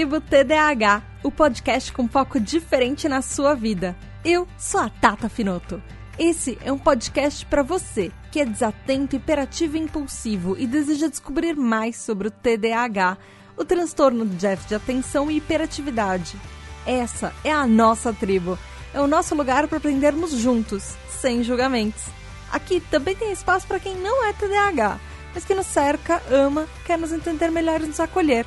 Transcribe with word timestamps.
Tribo 0.00 0.18
TDAH, 0.18 1.02
o 1.22 1.30
podcast 1.30 1.92
com 1.92 2.08
foco 2.08 2.40
diferente 2.40 3.06
na 3.06 3.20
sua 3.20 3.54
vida. 3.54 3.94
Eu 4.24 4.48
sou 4.56 4.80
a 4.80 4.88
Tata 4.88 5.28
Finoto. 5.28 5.82
Esse 6.18 6.56
é 6.64 6.72
um 6.72 6.78
podcast 6.78 7.44
para 7.44 7.62
você 7.62 8.10
que 8.32 8.40
é 8.40 8.46
desatento, 8.46 9.14
hiperativo 9.14 9.76
e 9.76 9.80
impulsivo 9.80 10.56
e 10.56 10.66
deseja 10.66 11.06
descobrir 11.06 11.54
mais 11.54 11.96
sobre 11.96 12.28
o 12.28 12.30
TDAH, 12.30 13.18
o 13.58 13.62
transtorno 13.62 14.24
de 14.24 14.36
déficit 14.36 14.68
de 14.70 14.74
atenção 14.74 15.30
e 15.30 15.36
hiperatividade. 15.36 16.40
Essa 16.86 17.34
é 17.44 17.52
a 17.52 17.66
nossa 17.66 18.10
tribo. 18.10 18.58
É 18.94 19.02
o 19.02 19.06
nosso 19.06 19.34
lugar 19.34 19.68
para 19.68 19.76
aprendermos 19.76 20.30
juntos, 20.30 20.94
sem 21.10 21.44
julgamentos. 21.44 22.04
Aqui 22.50 22.80
também 22.90 23.14
tem 23.14 23.32
espaço 23.32 23.66
para 23.66 23.78
quem 23.78 23.96
não 23.96 24.24
é 24.24 24.32
TDAH, 24.32 24.98
mas 25.34 25.44
que 25.44 25.54
nos 25.54 25.66
cerca, 25.66 26.22
ama, 26.30 26.66
quer 26.86 26.98
nos 26.98 27.12
entender 27.12 27.50
melhor 27.50 27.82
e 27.82 27.86
nos 27.86 28.00
acolher. 28.00 28.46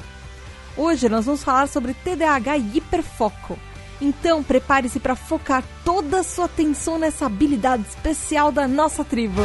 Hoje 0.75 1.07
nós 1.07 1.25
vamos 1.25 1.43
falar 1.43 1.67
sobre 1.67 1.93
TDAH 1.93 2.57
e 2.57 2.77
hiperfoco. 2.77 3.57
Então 4.01 4.43
prepare-se 4.43 4.99
para 4.99 5.15
focar 5.15 5.63
toda 5.85 6.21
a 6.21 6.23
sua 6.23 6.45
atenção 6.45 6.97
nessa 6.97 7.27
habilidade 7.27 7.83
especial 7.83 8.51
da 8.51 8.67
nossa 8.67 9.03
tribo. 9.05 9.41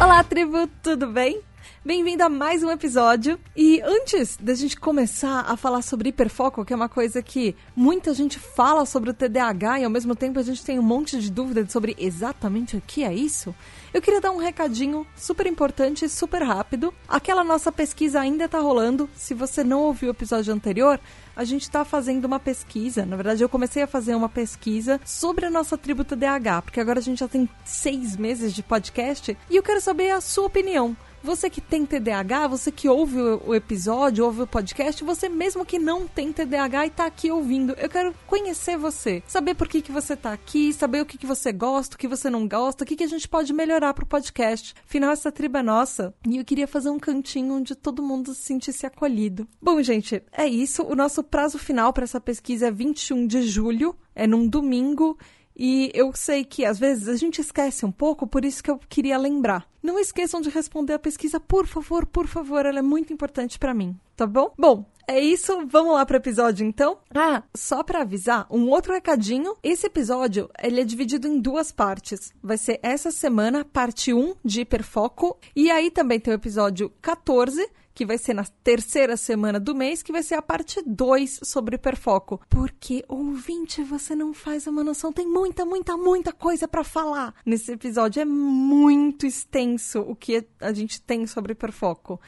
Olá, 0.00 0.24
tribo, 0.24 0.66
tudo 0.82 1.06
bem? 1.06 1.40
Bem-vindo 1.86 2.24
a 2.24 2.28
mais 2.28 2.64
um 2.64 2.70
episódio. 2.72 3.38
E 3.54 3.80
antes 3.80 4.36
da 4.40 4.54
gente 4.54 4.76
começar 4.76 5.42
a 5.42 5.56
falar 5.56 5.82
sobre 5.82 6.08
hiperfoco, 6.08 6.64
que 6.64 6.72
é 6.72 6.76
uma 6.76 6.88
coisa 6.88 7.22
que 7.22 7.54
muita 7.76 8.12
gente 8.12 8.40
fala 8.40 8.84
sobre 8.84 9.10
o 9.10 9.14
TDAH 9.14 9.78
e 9.78 9.84
ao 9.84 9.90
mesmo 9.90 10.16
tempo 10.16 10.40
a 10.40 10.42
gente 10.42 10.64
tem 10.64 10.80
um 10.80 10.82
monte 10.82 11.20
de 11.20 11.30
dúvidas 11.30 11.70
sobre 11.70 11.94
exatamente 11.96 12.76
o 12.76 12.82
que 12.84 13.04
é 13.04 13.14
isso, 13.14 13.54
eu 13.94 14.02
queria 14.02 14.20
dar 14.20 14.32
um 14.32 14.38
recadinho 14.38 15.06
super 15.14 15.46
importante 15.46 16.04
e 16.04 16.08
super 16.08 16.42
rápido. 16.42 16.92
Aquela 17.06 17.44
nossa 17.44 17.70
pesquisa 17.70 18.18
ainda 18.18 18.46
está 18.46 18.58
rolando. 18.58 19.08
Se 19.14 19.32
você 19.32 19.62
não 19.62 19.82
ouviu 19.82 20.08
o 20.08 20.12
episódio 20.12 20.52
anterior, 20.52 20.98
a 21.36 21.44
gente 21.44 21.62
está 21.62 21.84
fazendo 21.84 22.24
uma 22.24 22.40
pesquisa. 22.40 23.06
Na 23.06 23.14
verdade, 23.14 23.44
eu 23.44 23.48
comecei 23.48 23.84
a 23.84 23.86
fazer 23.86 24.16
uma 24.16 24.28
pesquisa 24.28 25.00
sobre 25.04 25.46
a 25.46 25.50
nossa 25.50 25.78
tribo 25.78 26.02
TDAH, 26.02 26.62
porque 26.62 26.80
agora 26.80 26.98
a 26.98 27.02
gente 27.02 27.20
já 27.20 27.28
tem 27.28 27.48
seis 27.64 28.16
meses 28.16 28.52
de 28.52 28.64
podcast 28.64 29.38
e 29.48 29.54
eu 29.54 29.62
quero 29.62 29.80
saber 29.80 30.10
a 30.10 30.20
sua 30.20 30.46
opinião. 30.46 30.96
Você 31.22 31.50
que 31.50 31.60
tem 31.60 31.84
TDAH, 31.84 32.46
você 32.46 32.70
que 32.70 32.88
ouve 32.88 33.20
o 33.20 33.54
episódio, 33.54 34.24
ouve 34.24 34.42
o 34.42 34.46
podcast, 34.46 35.02
você 35.02 35.28
mesmo 35.28 35.64
que 35.64 35.78
não 35.78 36.06
tem 36.06 36.32
TDAH 36.32 36.86
e 36.86 36.90
tá 36.90 37.06
aqui 37.06 37.30
ouvindo, 37.30 37.74
eu 37.78 37.88
quero 37.88 38.14
conhecer 38.26 38.76
você, 38.76 39.22
saber 39.26 39.54
por 39.54 39.68
que, 39.68 39.82
que 39.82 39.90
você 39.90 40.14
tá 40.14 40.32
aqui, 40.32 40.72
saber 40.72 41.00
o 41.00 41.06
que, 41.06 41.18
que 41.18 41.26
você 41.26 41.52
gosta, 41.52 41.96
o 41.96 41.98
que 41.98 42.08
você 42.08 42.30
não 42.30 42.46
gosta, 42.46 42.84
o 42.84 42.86
que, 42.86 42.96
que 42.96 43.04
a 43.04 43.08
gente 43.08 43.28
pode 43.28 43.52
melhorar 43.52 43.92
pro 43.94 44.06
podcast. 44.06 44.74
Afinal, 44.84 45.10
essa 45.10 45.32
tribo 45.32 45.58
é 45.58 45.62
nossa 45.62 46.14
e 46.26 46.36
eu 46.36 46.44
queria 46.44 46.68
fazer 46.68 46.90
um 46.90 46.98
cantinho 46.98 47.54
onde 47.54 47.74
todo 47.74 48.02
mundo 48.02 48.34
se 48.34 48.42
sentisse 48.42 48.86
acolhido. 48.86 49.48
Bom, 49.60 49.82
gente, 49.82 50.22
é 50.32 50.46
isso. 50.46 50.82
O 50.84 50.94
nosso 50.94 51.22
prazo 51.22 51.58
final 51.58 51.92
para 51.92 52.04
essa 52.04 52.20
pesquisa 52.20 52.68
é 52.68 52.70
21 52.70 53.26
de 53.26 53.42
julho, 53.42 53.96
é 54.14 54.26
num 54.26 54.46
domingo. 54.46 55.18
E 55.56 55.90
eu 55.94 56.12
sei 56.14 56.44
que 56.44 56.64
às 56.64 56.78
vezes 56.78 57.08
a 57.08 57.16
gente 57.16 57.40
esquece 57.40 57.86
um 57.86 57.92
pouco, 57.92 58.26
por 58.26 58.44
isso 58.44 58.62
que 58.62 58.70
eu 58.70 58.78
queria 58.88 59.16
lembrar. 59.16 59.66
Não 59.82 59.98
esqueçam 59.98 60.40
de 60.40 60.50
responder 60.50 60.94
a 60.94 60.98
pesquisa, 60.98 61.40
por 61.40 61.66
favor, 61.66 62.04
por 62.04 62.26
favor, 62.26 62.66
ela 62.66 62.80
é 62.80 62.82
muito 62.82 63.12
importante 63.12 63.58
para 63.58 63.72
mim, 63.72 63.96
tá 64.16 64.26
bom? 64.26 64.52
Bom, 64.58 64.84
é 65.08 65.20
isso, 65.20 65.64
vamos 65.68 65.94
lá 65.94 66.04
para 66.04 66.14
o 66.14 66.18
episódio 66.18 66.66
então? 66.66 66.98
Ah, 67.14 67.44
só 67.54 67.84
para 67.84 68.02
avisar, 68.02 68.46
um 68.50 68.68
outro 68.68 68.92
recadinho, 68.92 69.54
esse 69.62 69.86
episódio, 69.86 70.50
ele 70.60 70.80
é 70.80 70.84
dividido 70.84 71.28
em 71.28 71.38
duas 71.40 71.70
partes. 71.70 72.32
Vai 72.42 72.58
ser 72.58 72.80
essa 72.82 73.12
semana, 73.12 73.64
parte 73.64 74.12
1 74.12 74.34
de 74.44 74.62
hiperfoco, 74.62 75.38
e 75.54 75.70
aí 75.70 75.92
também 75.92 76.18
tem 76.18 76.34
o 76.34 76.36
episódio 76.36 76.92
14, 77.00 77.70
que 77.96 78.04
vai 78.04 78.18
ser 78.18 78.34
na 78.34 78.44
terceira 78.44 79.16
semana 79.16 79.58
do 79.58 79.74
mês, 79.74 80.02
que 80.02 80.12
vai 80.12 80.22
ser 80.22 80.34
a 80.34 80.42
parte 80.42 80.82
2 80.86 81.40
sobre 81.42 81.76
hiperfoco. 81.76 82.38
Porque, 82.46 83.02
ouvinte, 83.08 83.82
você 83.82 84.14
não 84.14 84.34
faz 84.34 84.66
uma 84.66 84.84
noção, 84.84 85.10
tem 85.10 85.26
muita, 85.26 85.64
muita, 85.64 85.96
muita 85.96 86.30
coisa 86.30 86.68
para 86.68 86.84
falar 86.84 87.34
nesse 87.44 87.72
episódio. 87.72 88.20
É 88.20 88.24
muito 88.26 89.24
extenso 89.24 90.00
o 90.00 90.14
que 90.14 90.46
a 90.60 90.74
gente 90.74 91.00
tem 91.00 91.26
sobre 91.26 91.52
hiperfoco. 91.52 92.20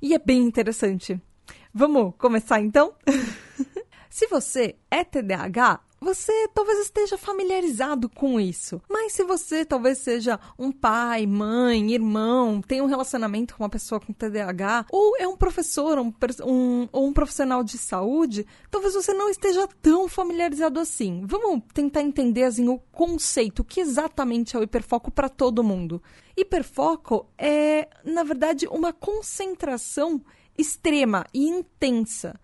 E 0.00 0.14
é 0.14 0.18
bem 0.18 0.42
interessante. 0.42 1.20
Vamos 1.74 2.14
começar 2.16 2.62
então? 2.62 2.94
Se 4.12 4.26
você 4.26 4.76
é 4.90 5.02
TDAH, 5.04 5.80
você 5.98 6.46
talvez 6.52 6.80
esteja 6.80 7.16
familiarizado 7.16 8.10
com 8.10 8.38
isso. 8.38 8.78
Mas 8.86 9.14
se 9.14 9.24
você 9.24 9.64
talvez 9.64 9.96
seja 9.96 10.38
um 10.58 10.70
pai, 10.70 11.26
mãe, 11.26 11.94
irmão, 11.94 12.60
tem 12.60 12.82
um 12.82 12.86
relacionamento 12.86 13.56
com 13.56 13.62
uma 13.62 13.70
pessoa 13.70 13.98
com 13.98 14.12
TDAH, 14.12 14.84
ou 14.90 15.16
é 15.16 15.26
um 15.26 15.34
professor 15.34 15.98
um, 15.98 16.12
um, 16.44 16.88
ou 16.92 17.06
um 17.06 17.12
profissional 17.14 17.64
de 17.64 17.78
saúde, 17.78 18.46
talvez 18.70 18.92
você 18.92 19.14
não 19.14 19.30
esteja 19.30 19.66
tão 19.80 20.06
familiarizado 20.06 20.78
assim. 20.78 21.24
Vamos 21.24 21.62
tentar 21.72 22.02
entender 22.02 22.44
assim, 22.44 22.68
o 22.68 22.78
conceito, 22.92 23.60
o 23.60 23.64
que 23.64 23.80
exatamente 23.80 24.54
é 24.54 24.58
o 24.58 24.62
hiperfoco 24.62 25.10
para 25.10 25.30
todo 25.30 25.64
mundo. 25.64 26.02
Hiperfoco 26.36 27.30
é, 27.38 27.88
na 28.04 28.24
verdade, 28.24 28.66
uma 28.66 28.92
concentração 28.92 30.20
extrema 30.58 31.24
e 31.32 31.48
intensa 31.48 32.38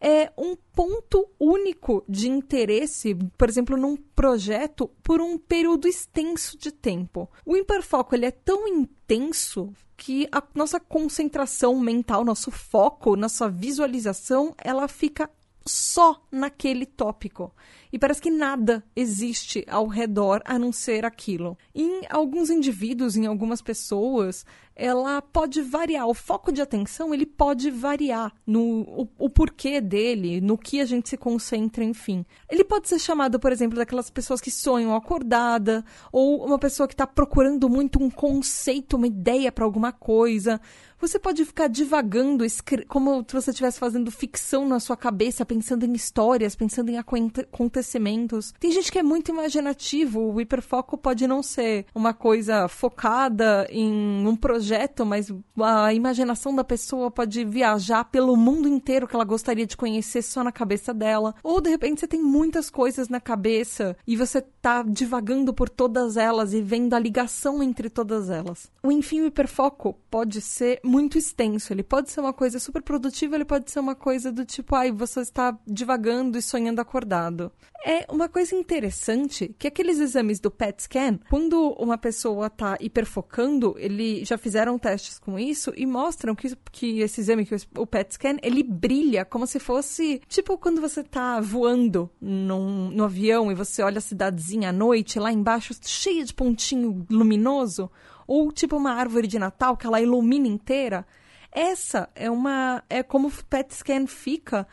é 0.00 0.32
um 0.36 0.56
ponto 0.74 1.28
único 1.38 2.04
de 2.08 2.28
interesse, 2.28 3.14
por 3.38 3.48
exemplo, 3.48 3.76
num 3.76 3.96
projeto 3.96 4.90
por 5.02 5.20
um 5.20 5.38
período 5.38 5.88
extenso 5.88 6.58
de 6.58 6.70
tempo. 6.70 7.30
O 7.44 7.56
hiperfoco 7.56 8.14
ele 8.14 8.26
é 8.26 8.30
tão 8.30 8.66
intenso 8.68 9.72
que 9.96 10.28
a 10.32 10.42
nossa 10.54 10.80
concentração 10.80 11.78
mental, 11.78 12.24
nosso 12.24 12.50
foco, 12.50 13.16
nossa 13.16 13.48
visualização, 13.48 14.54
ela 14.58 14.88
fica 14.88 15.30
só 15.66 16.22
naquele 16.30 16.86
tópico. 16.86 17.54
E 17.92 17.98
parece 17.98 18.20
que 18.20 18.30
nada 18.30 18.84
existe 18.96 19.64
ao 19.68 19.86
redor 19.86 20.42
a 20.44 20.58
não 20.58 20.72
ser 20.72 21.04
aquilo. 21.04 21.56
Em 21.74 22.02
alguns 22.10 22.50
indivíduos, 22.50 23.16
em 23.16 23.26
algumas 23.26 23.62
pessoas, 23.62 24.44
ela 24.74 25.22
pode 25.22 25.62
variar. 25.62 26.08
O 26.08 26.14
foco 26.14 26.50
de 26.50 26.60
atenção 26.60 27.14
ele 27.14 27.24
pode 27.24 27.70
variar 27.70 28.32
no 28.46 28.80
o, 28.82 29.08
o, 29.18 29.30
porquê 29.30 29.80
dele, 29.80 30.40
no 30.40 30.58
que 30.58 30.80
a 30.80 30.84
gente 30.84 31.08
se 31.08 31.16
concentra, 31.16 31.84
enfim. 31.84 32.26
Ele 32.50 32.64
pode 32.64 32.88
ser 32.88 32.98
chamado, 32.98 33.38
por 33.38 33.52
exemplo, 33.52 33.78
daquelas 33.78 34.10
pessoas 34.10 34.40
que 34.40 34.50
sonham 34.50 34.94
acordada, 34.94 35.84
ou 36.10 36.44
uma 36.44 36.58
pessoa 36.58 36.88
que 36.88 36.94
está 36.94 37.06
procurando 37.06 37.68
muito 37.68 38.02
um 38.02 38.10
conceito, 38.10 38.96
uma 38.96 39.06
ideia 39.06 39.52
para 39.52 39.64
alguma 39.64 39.92
coisa. 39.92 40.60
Você 41.04 41.18
pode 41.18 41.44
ficar 41.44 41.68
divagando, 41.68 42.44
como 42.88 43.22
se 43.28 43.34
você 43.34 43.50
estivesse 43.50 43.78
fazendo 43.78 44.10
ficção 44.10 44.66
na 44.66 44.80
sua 44.80 44.96
cabeça, 44.96 45.44
pensando 45.44 45.84
em 45.84 45.92
histórias, 45.92 46.56
pensando 46.56 46.88
em 46.88 46.96
acontecimentos. 46.96 48.54
Tem 48.58 48.72
gente 48.72 48.90
que 48.90 48.98
é 48.98 49.02
muito 49.02 49.30
imaginativo. 49.30 50.32
O 50.32 50.40
hiperfoco 50.40 50.96
pode 50.96 51.26
não 51.26 51.42
ser 51.42 51.84
uma 51.94 52.14
coisa 52.14 52.68
focada 52.68 53.66
em 53.70 54.26
um 54.26 54.34
projeto 54.34 55.04
mas 55.04 55.32
a 55.60 55.92
imaginação 55.92 56.54
da 56.54 56.64
pessoa 56.64 57.10
pode 57.10 57.44
viajar 57.44 58.04
pelo 58.04 58.36
mundo 58.36 58.66
inteiro 58.66 59.06
que 59.06 59.14
ela 59.14 59.24
gostaria 59.24 59.66
de 59.66 59.76
conhecer 59.76 60.22
só 60.22 60.42
na 60.42 60.50
cabeça 60.50 60.94
dela. 60.94 61.34
Ou 61.42 61.60
de 61.60 61.70
repente 61.70 62.00
você 62.00 62.08
tem 62.08 62.22
muitas 62.22 62.70
coisas 62.70 63.08
na 63.08 63.20
cabeça 63.20 63.96
e 64.06 64.16
você 64.16 64.40
tá 64.40 64.82
divagando 64.82 65.52
por 65.52 65.68
todas 65.68 66.16
elas 66.16 66.54
e 66.54 66.62
vendo 66.62 66.94
a 66.94 66.98
ligação 66.98 67.62
entre 67.62 67.90
todas 67.90 68.30
elas. 68.30 68.70
O 68.82 68.90
enfim, 68.90 69.20
o 69.20 69.26
hiperfoco 69.26 69.96
pode 70.10 70.40
ser 70.40 70.80
muito 70.94 71.18
extenso. 71.18 71.72
Ele 71.72 71.82
pode 71.82 72.10
ser 72.12 72.20
uma 72.20 72.32
coisa 72.32 72.60
super 72.60 72.80
produtiva, 72.80 73.34
ele 73.34 73.44
pode 73.44 73.68
ser 73.68 73.80
uma 73.80 73.96
coisa 73.96 74.30
do 74.30 74.44
tipo, 74.44 74.76
ai, 74.76 74.92
você 74.92 75.20
está 75.20 75.58
divagando 75.66 76.38
e 76.38 76.42
sonhando 76.42 76.80
acordado. 76.80 77.50
É 77.84 78.06
uma 78.08 78.28
coisa 78.28 78.54
interessante 78.54 79.54
que 79.58 79.66
aqueles 79.66 79.98
exames 79.98 80.38
do 80.38 80.52
PET 80.52 80.84
scan, 80.84 81.18
quando 81.28 81.70
uma 81.72 81.98
pessoa 81.98 82.46
está 82.46 82.78
hiperfocando, 82.80 83.74
ele 83.76 84.24
já 84.24 84.38
fizeram 84.38 84.78
testes 84.78 85.18
com 85.18 85.36
isso 85.36 85.72
e 85.76 85.84
mostram 85.84 86.34
que, 86.34 86.56
que 86.70 87.00
esse 87.00 87.20
exame, 87.20 87.44
que 87.44 87.56
o 87.76 87.86
PET 87.86 88.14
scan, 88.14 88.36
ele 88.40 88.62
brilha 88.62 89.24
como 89.24 89.46
se 89.48 89.58
fosse 89.58 90.22
tipo 90.28 90.56
quando 90.56 90.80
você 90.80 91.00
está 91.00 91.40
voando 91.40 92.08
num, 92.20 92.88
no 92.90 93.04
avião 93.04 93.50
e 93.50 93.54
você 93.54 93.82
olha 93.82 93.98
a 93.98 94.00
cidadezinha 94.00 94.68
à 94.68 94.72
noite, 94.72 95.18
lá 95.18 95.32
embaixo 95.32 95.74
cheia 95.82 96.24
de 96.24 96.32
pontinho 96.32 97.04
luminoso, 97.10 97.90
ou 98.26 98.50
tipo 98.52 98.76
uma 98.76 98.92
árvore 98.92 99.26
de 99.26 99.38
Natal 99.38 99.76
que 99.76 99.86
ela 99.86 100.00
ilumina 100.00 100.46
inteira. 100.46 101.06
Essa 101.50 102.08
é 102.14 102.30
uma 102.30 102.82
é 102.90 103.02
como 103.02 103.28
o 103.28 103.44
PET 103.44 103.74
scan 103.74 104.06
fica 104.06 104.66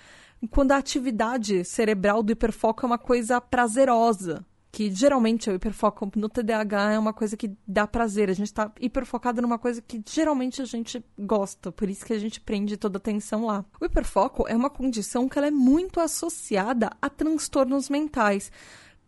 quando 0.49 0.71
a 0.71 0.77
atividade 0.77 1.63
cerebral 1.63 2.23
do 2.23 2.31
hiperfoco 2.31 2.85
é 2.85 2.87
uma 2.87 2.97
coisa 2.97 3.39
prazerosa. 3.39 4.45
Que 4.71 4.89
geralmente 4.89 5.49
o 5.49 5.53
hiperfoco 5.53 6.09
no 6.15 6.29
TDAH 6.29 6.93
é 6.93 6.99
uma 6.99 7.11
coisa 7.11 7.35
que 7.35 7.51
dá 7.67 7.85
prazer. 7.85 8.29
A 8.29 8.33
gente 8.33 8.47
está 8.47 8.71
hiperfocado 8.79 9.41
numa 9.41 9.59
coisa 9.59 9.81
que 9.81 10.01
geralmente 10.07 10.61
a 10.61 10.65
gente 10.65 11.03
gosta, 11.19 11.73
por 11.73 11.89
isso 11.89 12.05
que 12.05 12.13
a 12.13 12.19
gente 12.19 12.39
prende 12.39 12.77
toda 12.77 12.97
a 12.97 12.99
atenção 12.99 13.45
lá. 13.45 13.65
O 13.81 13.85
hiperfoco 13.85 14.47
é 14.47 14.55
uma 14.55 14.69
condição 14.69 15.27
que 15.27 15.37
ela 15.37 15.47
é 15.47 15.51
muito 15.51 15.99
associada 15.99 16.89
a 17.01 17.09
transtornos 17.09 17.89
mentais, 17.89 18.49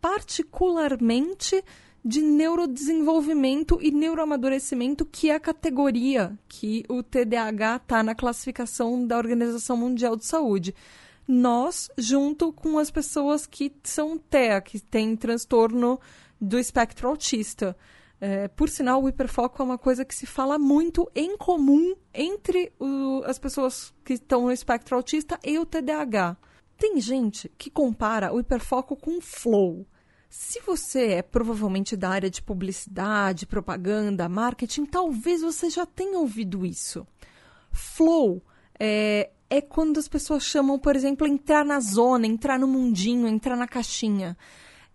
particularmente 0.02 1.64
de 2.04 2.20
neurodesenvolvimento 2.20 3.78
e 3.80 3.90
neuroamadurecimento, 3.90 5.06
que 5.06 5.30
é 5.30 5.36
a 5.36 5.40
categoria 5.40 6.38
que 6.46 6.84
o 6.86 7.02
TDAH 7.02 7.76
está 7.76 8.02
na 8.02 8.14
classificação 8.14 9.06
da 9.06 9.16
Organização 9.16 9.76
Mundial 9.76 10.14
de 10.14 10.26
Saúde. 10.26 10.74
Nós, 11.26 11.88
junto 11.96 12.52
com 12.52 12.78
as 12.78 12.90
pessoas 12.90 13.46
que 13.46 13.72
são 13.82 14.18
TEA, 14.18 14.60
que 14.60 14.78
têm 14.78 15.16
transtorno 15.16 15.98
do 16.38 16.58
espectro 16.58 17.08
autista. 17.08 17.74
É, 18.20 18.48
por 18.48 18.68
sinal, 18.68 19.02
o 19.02 19.08
hiperfoco 19.08 19.62
é 19.62 19.64
uma 19.64 19.78
coisa 19.78 20.04
que 20.04 20.14
se 20.14 20.26
fala 20.26 20.58
muito 20.58 21.10
em 21.14 21.38
comum 21.38 21.94
entre 22.12 22.70
o, 22.78 23.22
as 23.24 23.38
pessoas 23.38 23.94
que 24.04 24.12
estão 24.12 24.42
no 24.42 24.52
espectro 24.52 24.94
autista 24.94 25.38
e 25.42 25.58
o 25.58 25.64
TDAH. 25.64 26.36
Tem 26.76 27.00
gente 27.00 27.50
que 27.56 27.70
compara 27.70 28.30
o 28.30 28.40
hiperfoco 28.40 28.94
com 28.94 29.22
flow. 29.22 29.86
Se 30.36 30.60
você 30.62 31.12
é 31.12 31.22
provavelmente 31.22 31.96
da 31.96 32.08
área 32.08 32.28
de 32.28 32.42
publicidade, 32.42 33.46
propaganda, 33.46 34.28
marketing, 34.28 34.84
talvez 34.84 35.42
você 35.42 35.70
já 35.70 35.86
tenha 35.86 36.18
ouvido 36.18 36.66
isso. 36.66 37.06
Flow 37.70 38.42
é, 38.76 39.30
é 39.48 39.60
quando 39.60 39.96
as 39.96 40.08
pessoas 40.08 40.42
chamam, 40.42 40.76
por 40.76 40.96
exemplo, 40.96 41.24
entrar 41.24 41.64
na 41.64 41.78
zona, 41.78 42.26
entrar 42.26 42.58
no 42.58 42.66
mundinho, 42.66 43.28
entrar 43.28 43.54
na 43.56 43.68
caixinha. 43.68 44.36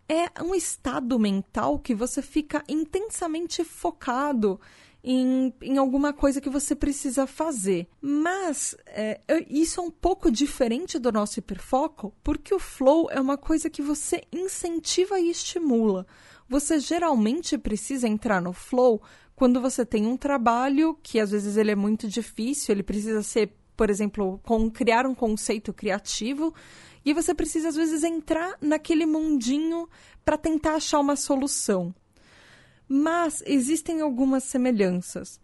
É 0.09 0.44
um 0.44 0.53
estado 0.53 1.18
mental 1.18 1.80
que 1.80 1.95
você 1.95 2.21
fica 2.21 2.62
intensamente 2.68 3.63
focado 3.63 4.59
em, 5.04 5.54
em 5.62 5.78
alguma 5.78 6.13
coisa 6.13 6.42
que 6.42 6.50
você 6.50 6.75
precisa 6.75 7.25
fazer. 7.25 7.88
Mas 8.01 8.75
é, 8.88 9.22
isso 9.50 9.80
é 9.80 9.84
um 9.84 9.92
pouco 9.92 10.31
diferente 10.31 11.00
do 11.00 11.12
nosso 11.12 11.40
hiperfoco, 11.40 12.13
porque 12.24 12.54
o 12.54 12.60
flow 12.60 13.10
é 13.12 13.19
uma 13.19 13.38
coisa 13.38 13.69
que 13.69 13.81
você 13.81 14.24
incentiva 14.31 15.19
e 15.19 15.30
estimula. 15.30 16.06
Você 16.48 16.80
geralmente 16.80 17.57
precisa 17.57 18.07
entrar 18.07 18.42
no 18.42 18.54
flow 18.54 19.01
quando 19.36 19.62
você 19.62 19.86
tem 19.86 20.06
um 20.06 20.18
trabalho 20.18 20.98
que 21.01 21.19
às 21.19 21.31
vezes 21.31 21.56
ele 21.56 21.72
é 21.72 21.75
muito 21.75 22.07
difícil, 22.07 22.74
ele 22.74 22.84
precisa 22.84 23.24
ser, 23.24 23.54
por 23.78 23.90
exemplo, 23.90 24.40
com, 24.44 24.69
criar 24.69 25.06
um 25.06 25.16
conceito 25.16 25.72
criativo. 25.72 26.54
E 27.06 27.13
você 27.13 27.34
precisa, 27.34 27.69
às 27.69 27.75
vezes, 27.75 28.04
entrar 28.04 28.57
naquele 28.60 29.06
mundinho 29.06 29.88
para 30.25 30.38
tentar 30.38 30.75
achar 30.75 31.00
uma 31.00 31.16
solução. 31.16 31.96
Mas 32.89 33.44
existem 33.45 34.01
algumas 34.01 34.44
semelhanças. 34.44 35.39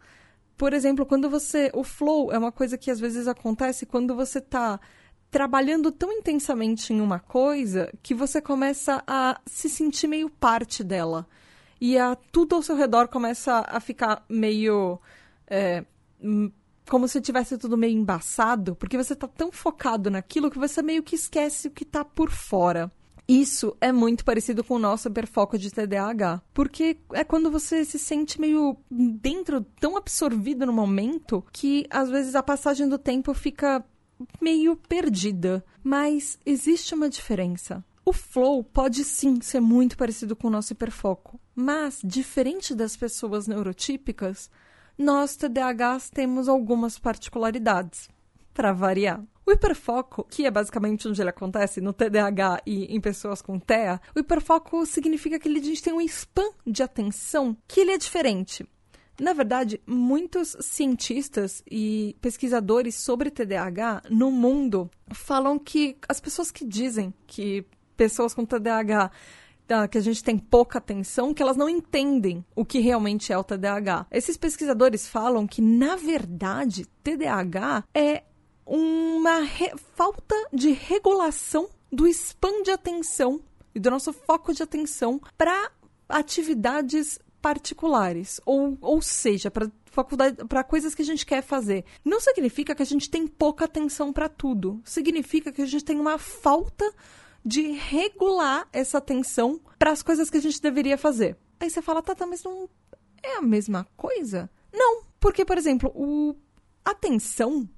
Por 0.57 0.73
exemplo, 0.73 1.05
quando 1.05 1.29
você. 1.29 1.69
O 1.75 1.83
flow 1.83 2.31
é 2.31 2.37
uma 2.39 2.51
coisa 2.51 2.77
que 2.77 2.89
às 2.89 2.99
vezes 2.99 3.27
acontece 3.27 3.85
quando 3.85 4.15
você 4.15 4.39
está 4.39 4.79
trabalhando 5.29 5.91
tão 5.91 6.11
intensamente 6.11 6.91
em 6.91 7.01
uma 7.01 7.19
coisa 7.19 7.93
que 8.01 8.15
você 8.15 8.41
começa 8.41 9.03
a 9.05 9.39
se 9.45 9.69
sentir 9.69 10.07
meio 10.07 10.29
parte 10.29 10.83
dela. 10.83 11.27
E 11.79 11.97
a, 11.97 12.15
tudo 12.15 12.55
ao 12.55 12.61
seu 12.63 12.75
redor 12.75 13.09
começa 13.09 13.63
a 13.67 13.79
ficar 13.79 14.25
meio. 14.27 14.99
É, 15.47 15.85
como 16.89 17.07
se 17.07 17.21
tivesse 17.21 17.57
tudo 17.57 17.77
meio 17.77 17.97
embaçado, 17.97 18.75
porque 18.75 18.97
você 18.97 19.13
está 19.13 19.27
tão 19.27 19.51
focado 19.51 20.09
naquilo 20.09 20.49
que 20.49 20.57
você 20.57 20.81
meio 20.81 21.03
que 21.03 21.15
esquece 21.15 21.67
o 21.67 21.71
que 21.71 21.83
está 21.83 22.03
por 22.05 22.31
fora. 22.31 22.91
Isso 23.27 23.75
é 23.81 23.91
muito 23.91 24.23
parecido 24.23 24.63
com 24.63 24.75
o 24.75 24.79
nosso 24.79 25.07
hiperfoco 25.07 25.57
de 25.57 25.71
TDAH, 25.71 26.41
porque 26.53 26.97
é 27.11 27.23
quando 27.23 27.49
você 27.49 27.83
se 27.83 27.97
sente 27.97 28.39
meio 28.39 28.77
dentro, 28.89 29.61
tão 29.79 29.97
absorvido 29.97 30.65
no 30.65 30.73
momento, 30.73 31.43
que 31.51 31.87
às 31.89 32.09
vezes 32.09 32.35
a 32.35 32.43
passagem 32.43 32.87
do 32.87 32.99
tempo 32.99 33.33
fica 33.33 33.83
meio 34.39 34.75
perdida. 34.75 35.65
Mas 35.83 36.37
existe 36.45 36.93
uma 36.93 37.09
diferença. 37.09 37.83
O 38.05 38.13
flow 38.13 38.63
pode 38.63 39.03
sim 39.03 39.41
ser 39.41 39.59
muito 39.59 39.97
parecido 39.97 40.35
com 40.35 40.47
o 40.47 40.51
nosso 40.51 40.73
hiperfoco, 40.73 41.39
mas 41.55 41.99
diferente 42.03 42.75
das 42.75 42.95
pessoas 42.95 43.47
neurotípicas, 43.47 44.51
nós 44.95 45.35
TDAHs 45.35 46.11
temos 46.11 46.47
algumas 46.47 46.99
particularidades, 46.99 48.07
para 48.53 48.71
variar. 48.71 49.23
O 49.45 49.51
hiperfoco, 49.51 50.25
que 50.29 50.45
é 50.45 50.51
basicamente 50.51 51.07
onde 51.07 51.21
ele 51.21 51.29
acontece 51.29 51.79
no 51.79 51.93
TDAH 51.93 52.63
e 52.65 52.85
em 52.85 52.99
pessoas 52.99 53.41
com 53.41 53.59
TEA, 53.59 54.01
o 54.15 54.19
hiperfoco 54.19 54.85
significa 54.85 55.37
que 55.37 55.47
a 55.47 55.51
gente 55.51 55.83
tem 55.83 55.93
um 55.93 56.01
span 56.01 56.49
de 56.65 56.81
atenção 56.81 57.55
que 57.67 57.79
ele 57.79 57.91
é 57.91 57.97
diferente. 57.97 58.67
Na 59.19 59.33
verdade, 59.33 59.79
muitos 59.85 60.57
cientistas 60.59 61.63
e 61.69 62.17
pesquisadores 62.19 62.95
sobre 62.95 63.29
TDAH 63.29 64.01
no 64.09 64.31
mundo 64.31 64.89
falam 65.13 65.59
que 65.59 65.95
as 66.09 66.19
pessoas 66.19 66.51
que 66.51 66.65
dizem 66.65 67.13
que 67.27 67.65
pessoas 67.95 68.33
com 68.33 68.45
TDAH 68.45 69.11
ah, 69.69 69.87
que 69.87 69.97
a 69.97 70.01
gente 70.01 70.23
tem 70.23 70.37
pouca 70.37 70.77
atenção, 70.77 71.33
que 71.33 71.41
elas 71.41 71.57
não 71.57 71.69
entendem 71.69 72.45
o 72.55 72.63
que 72.63 72.79
realmente 72.79 73.33
é 73.33 73.37
o 73.37 73.43
TDAH. 73.43 74.07
Esses 74.11 74.37
pesquisadores 74.37 75.07
falam 75.07 75.47
que, 75.47 75.61
na 75.61 75.95
verdade, 75.95 76.85
TDAH 77.03 77.83
é 77.93 78.23
uma 78.65 79.47
falta 79.93 80.35
de 80.51 80.71
regulação 80.71 81.69
do 81.91 82.07
span 82.07 82.63
de 82.63 82.71
atenção 82.71 83.41
e 83.73 83.79
do 83.79 83.91
nosso 83.91 84.11
foco 84.11 84.53
de 84.53 84.63
atenção 84.63 85.21
para 85.37 85.71
atividades 86.09 87.19
particulares, 87.41 88.41
ou, 88.45 88.77
ou 88.81 89.01
seja, 89.01 89.51
para 89.51 89.69
faculdade, 89.85 90.43
para 90.45 90.63
coisas 90.63 90.95
que 90.95 91.01
a 91.01 91.05
gente 91.05 91.25
quer 91.25 91.41
fazer. 91.41 91.85
Não 92.03 92.19
significa 92.19 92.75
que 92.75 92.81
a 92.81 92.85
gente 92.85 93.09
tem 93.09 93.27
pouca 93.27 93.65
atenção 93.65 94.11
para 94.11 94.27
tudo. 94.27 94.81
Significa 94.83 95.51
que 95.51 95.61
a 95.61 95.65
gente 95.65 95.85
tem 95.85 95.99
uma 95.99 96.17
falta 96.17 96.91
de 97.45 97.71
regular 97.71 98.67
essa 98.73 98.97
atenção 98.97 99.61
para 99.77 99.91
as 99.91 100.01
coisas 100.01 100.29
que 100.29 100.37
a 100.37 100.41
gente 100.41 100.61
deveria 100.61 100.97
fazer. 100.97 101.37
Aí 101.59 101.69
você 101.69 101.81
fala, 101.81 102.01
tá, 102.01 102.15
tá, 102.15 102.25
mas 102.25 102.43
não 102.43 102.67
é 103.23 103.37
a 103.37 103.41
mesma 103.41 103.87
coisa? 103.95 104.49
Não, 104.73 105.03
porque, 105.19 105.45
por 105.45 105.57
exemplo, 105.57 105.91
o 105.95 106.35
atenção 106.83 107.69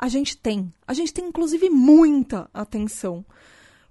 a 0.00 0.08
gente 0.08 0.34
tem. 0.34 0.72
A 0.86 0.94
gente 0.94 1.12
tem, 1.12 1.26
inclusive, 1.26 1.68
muita 1.68 2.48
atenção. 2.54 3.22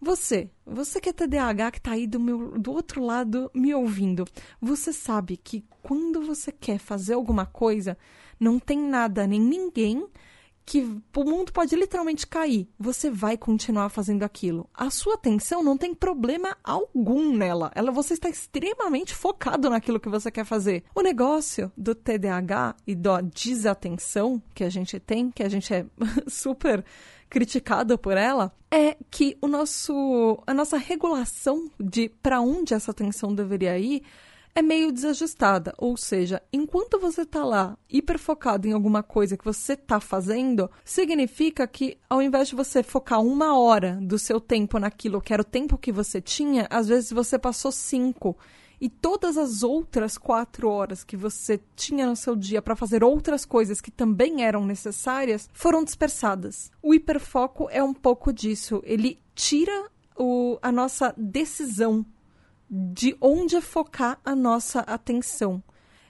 Você, 0.02 0.50
você 0.66 1.00
que 1.00 1.10
é 1.10 1.14
TDAH, 1.14 1.72
que 1.72 1.78
está 1.78 1.92
aí 1.92 2.08
do, 2.08 2.20
meu, 2.20 2.58
do 2.58 2.72
outro 2.72 3.04
lado 3.04 3.52
me 3.54 3.76
ouvindo, 3.76 4.26
você 4.60 4.92
sabe 4.92 5.38
que 5.38 5.64
quando 5.84 6.22
você 6.22 6.52
quer 6.52 6.80
fazer 6.80 7.14
alguma 7.14 7.46
coisa, 7.46 7.96
não 8.40 8.58
tem 8.58 8.80
nada 8.80 9.28
nem 9.28 9.40
ninguém 9.40 10.08
que 10.70 10.84
o 11.16 11.24
mundo 11.24 11.52
pode 11.52 11.76
literalmente 11.76 12.28
cair, 12.28 12.70
você 12.78 13.10
vai 13.10 13.36
continuar 13.36 13.90
fazendo 13.90 14.22
aquilo. 14.22 14.70
A 14.72 14.92
sua 14.92 15.16
atenção 15.16 15.64
não 15.64 15.76
tem 15.76 15.96
problema 15.96 16.56
algum 16.64 17.36
nela. 17.36 17.72
Ela 17.74 17.92
você 17.92 18.14
está 18.14 18.30
extremamente 18.30 19.16
focado 19.16 19.68
naquilo 19.68 20.00
que 20.00 20.08
você 20.08 20.30
quer 20.30 20.46
fazer. 20.46 20.84
O 20.94 21.02
negócio 21.02 21.72
do 21.76 21.96
TDAH 21.96 22.76
e 22.86 22.94
da 22.94 23.20
desatenção 23.20 24.40
que 24.54 24.64
a 24.64 24.70
gente 24.70 25.00
tem, 25.00 25.32
que 25.32 25.42
a 25.42 25.50
gente 25.50 25.74
é 25.74 25.88
super 26.30 26.86
criticado 27.28 27.98
por 27.98 28.16
ela, 28.16 28.54
é 28.70 28.96
que 29.10 29.36
o 29.42 29.48
nosso 29.48 30.40
a 30.46 30.54
nossa 30.54 30.78
regulação 30.78 31.68
de 31.80 32.10
para 32.22 32.42
onde 32.42 32.76
essa 32.76 32.92
atenção 32.92 33.34
deveria 33.34 33.76
ir 33.80 34.04
é 34.60 34.62
meio 34.62 34.92
desajustada. 34.92 35.74
Ou 35.78 35.98
seja, 35.98 36.42
enquanto 36.52 37.00
você 37.00 37.22
está 37.22 37.44
lá 37.44 37.78
hiperfocado 37.90 38.68
em 38.68 38.74
alguma 38.74 39.02
coisa 39.02 39.38
que 39.38 39.46
você 39.46 39.74
está 39.74 40.00
fazendo, 40.00 40.70
significa 40.84 41.66
que 41.66 41.98
ao 42.10 42.22
invés 42.22 42.50
de 42.50 42.56
você 42.56 42.84
focar 42.84 43.22
uma 43.22 43.58
hora 43.58 43.98
do 44.02 44.20
seu 44.20 44.40
tempo 44.40 44.78
naquilo 44.78 45.22
que 45.22 45.34
era 45.34 45.42
o 45.42 45.46
tempo 45.46 45.78
que 45.78 45.92
você 45.92 46.22
tinha, 46.22 46.68
às 46.70 46.88
vezes 46.88 47.12
você 47.12 47.40
passou 47.40 47.72
cinco. 47.72 48.38
E 48.82 48.90
todas 48.90 49.38
as 49.38 49.62
outras 49.62 50.18
quatro 50.18 50.70
horas 50.70 51.04
que 51.04 51.18
você 51.18 51.60
tinha 51.76 52.06
no 52.06 52.16
seu 52.16 52.36
dia 52.36 52.62
para 52.62 52.78
fazer 52.78 53.04
outras 53.04 53.46
coisas 53.46 53.82
que 53.82 53.92
também 53.92 54.44
eram 54.44 54.66
necessárias 54.66 55.50
foram 55.54 55.84
dispersadas. 55.84 56.72
O 56.82 56.94
hiperfoco 56.94 57.68
é 57.72 57.84
um 57.84 57.94
pouco 57.94 58.32
disso. 58.32 58.82
Ele 58.86 59.20
tira 59.36 59.90
o, 60.18 60.58
a 60.62 60.72
nossa 60.72 61.14
decisão 61.18 62.06
de 62.70 63.18
onde 63.20 63.60
focar 63.62 64.20
a 64.24 64.36
nossa 64.36 64.82
atenção. 64.82 65.64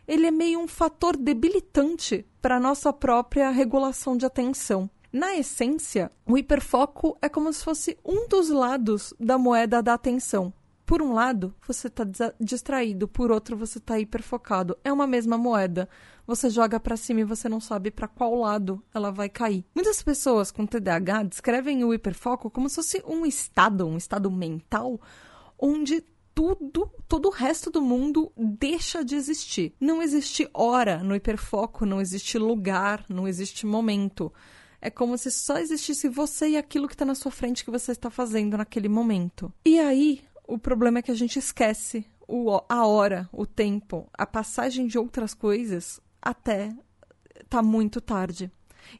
Ele 0.07 0.25
é 0.25 0.31
meio 0.31 0.59
um 0.59 0.67
fator 0.67 1.15
debilitante 1.15 2.25
para 2.41 2.57
a 2.57 2.59
nossa 2.59 2.91
própria 2.91 3.49
regulação 3.51 4.17
de 4.17 4.25
atenção. 4.25 4.89
Na 5.11 5.35
essência, 5.35 6.11
o 6.25 6.37
hiperfoco 6.37 7.17
é 7.21 7.29
como 7.29 7.51
se 7.53 7.63
fosse 7.63 7.97
um 8.05 8.27
dos 8.27 8.49
lados 8.49 9.13
da 9.19 9.37
moeda 9.37 9.81
da 9.81 9.93
atenção. 9.93 10.53
Por 10.85 11.03
um 11.03 11.13
lado, 11.13 11.53
você 11.67 11.85
está 11.85 12.03
distraído, 12.39 13.07
por 13.07 13.31
outro, 13.31 13.55
você 13.55 13.77
está 13.77 13.99
hiperfocado. 13.99 14.75
É 14.83 14.91
uma 14.91 15.05
mesma 15.05 15.37
moeda. 15.37 15.87
Você 16.25 16.49
joga 16.49 16.79
para 16.79 16.97
cima 16.97 17.21
e 17.21 17.25
você 17.25 17.47
não 17.47 17.59
sabe 17.59 17.91
para 17.91 18.07
qual 18.07 18.33
lado 18.33 18.83
ela 18.91 19.11
vai 19.11 19.29
cair. 19.29 19.63
Muitas 19.75 20.01
pessoas 20.01 20.49
com 20.49 20.65
TDAH 20.65 21.23
descrevem 21.23 21.83
o 21.83 21.93
hiperfoco 21.93 22.49
como 22.49 22.67
se 22.67 22.77
fosse 22.77 23.03
um 23.07 23.23
estado, 23.23 23.85
um 23.85 23.97
estado 23.97 24.31
mental, 24.31 24.99
onde 25.59 26.03
tudo, 26.33 26.89
todo 27.07 27.27
o 27.27 27.31
resto 27.31 27.69
do 27.69 27.81
mundo 27.81 28.31
deixa 28.37 29.03
de 29.03 29.15
existir. 29.15 29.73
Não 29.79 30.01
existe 30.01 30.49
hora 30.53 31.03
no 31.03 31.15
hiperfoco, 31.15 31.85
não 31.85 31.99
existe 31.99 32.37
lugar, 32.37 33.05
não 33.09 33.27
existe 33.27 33.65
momento. 33.65 34.31
É 34.81 34.89
como 34.89 35.17
se 35.17 35.29
só 35.29 35.57
existisse 35.57 36.07
você 36.07 36.49
e 36.49 36.57
aquilo 36.57 36.87
que 36.87 36.93
está 36.93 37.05
na 37.05 37.15
sua 37.15 37.31
frente 37.31 37.65
que 37.65 37.71
você 37.71 37.91
está 37.91 38.09
fazendo 38.09 38.57
naquele 38.57 38.87
momento. 38.87 39.51
E 39.65 39.79
aí, 39.79 40.21
o 40.47 40.57
problema 40.57 40.99
é 40.99 41.01
que 41.01 41.11
a 41.11 41.15
gente 41.15 41.37
esquece 41.37 42.05
o, 42.27 42.61
a 42.69 42.85
hora, 42.85 43.27
o 43.33 43.45
tempo, 43.45 44.07
a 44.13 44.25
passagem 44.25 44.87
de 44.87 44.97
outras 44.97 45.33
coisas 45.33 45.99
até 46.21 46.73
tá 47.49 47.61
muito 47.61 47.99
tarde. 47.99 48.51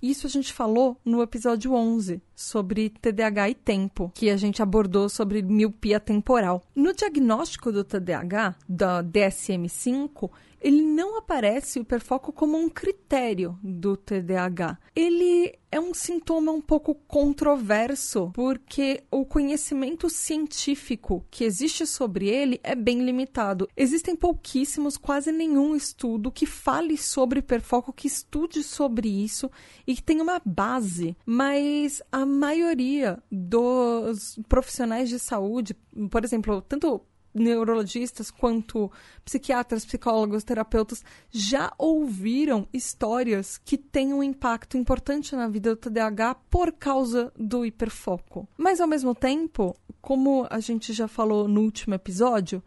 Isso 0.02 0.28
a 0.28 0.30
gente 0.30 0.54
falou 0.54 0.98
no 1.04 1.22
episódio 1.22 1.74
11 1.74 2.22
sobre 2.36 2.90
TDAH 2.90 3.50
e 3.50 3.56
tempo, 3.56 4.12
que 4.14 4.30
a 4.30 4.38
gente 4.38 4.62
abordou 4.62 5.10
sobre 5.10 5.42
miopia 5.42 6.00
temporal. 6.00 6.64
No 6.76 6.94
diagnóstico 6.94 7.72
do 7.72 7.84
TDAH, 7.84 8.56
da 8.68 9.04
DSM-5, 9.04 10.30
ele 10.62 10.82
não 10.82 11.18
aparece 11.18 11.80
o 11.80 11.82
hiperfoco 11.82 12.32
como 12.32 12.58
um 12.58 12.70
critério 12.70 13.58
do 13.64 13.96
TDAH. 13.96 14.78
Ele 14.96 15.54
é 15.72 15.80
um 15.80 15.94
sintoma 15.94 16.52
um 16.52 16.62
pouco 16.62 16.96
controverso, 16.96 18.32
porque 18.34 19.04
o 19.12 19.26
conhecimento 19.26 20.10
científico 20.10 21.26
que 21.30 21.44
existe 21.44 21.86
sobre 21.86 22.28
ele 22.28 22.60
é 22.64 22.76
bem 22.76 23.04
limitado. 23.04 23.70
Existem 23.78 24.16
pouquíssimos, 24.16 24.98
quase 24.98 25.32
nenhum 25.32 25.76
estudo 25.76 26.32
que 26.32 26.46
fale 26.46 26.98
sobre 26.98 27.40
hiperfoco, 27.40 27.94
que 27.94 28.08
estude 28.08 28.64
sobre 28.64 29.08
isso 29.08 29.50
e 29.86 29.96
que 29.96 30.04
tenha 30.04 30.24
uma 30.24 30.42
base, 30.44 31.16
mas 31.26 32.02
a 32.12 32.26
maioria 32.26 33.22
dos 33.32 34.40
profissionais 34.50 35.08
de 35.08 35.20
saúde, 35.20 35.76
por 36.10 36.24
exemplo, 36.24 36.62
tanto 36.62 37.02
neurologistas 37.34 38.32
quanto 38.32 38.92
psiquiatras, 39.24 39.86
psicólogos, 39.86 40.44
terapeutas 40.44 41.04
já 41.30 41.72
ouviram 41.78 42.68
histórias 42.74 43.58
que 43.58 43.78
têm 43.78 44.14
um 44.14 44.24
impacto 44.24 44.78
importante 44.78 45.36
na 45.36 45.48
vida 45.48 45.76
do 45.76 45.78
TDAH 45.78 46.36
por 46.50 46.72
causa 46.72 47.32
do 47.38 47.66
hiperfoco. 47.66 48.48
Mas 48.58 48.82
ao 48.82 48.88
mesmo 48.88 49.14
tempo, 49.14 49.76
como 50.02 50.48
a 50.50 50.60
gente 50.60 50.94
já 50.94 51.08
falou 51.08 51.48
no 51.48 51.62
último 51.62 51.96
episódio 51.96 52.64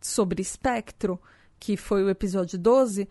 sobre 0.00 0.40
espectro, 0.42 1.20
que 1.58 1.76
foi 1.76 2.04
o 2.04 2.10
episódio 2.10 2.58
12, 2.58 3.02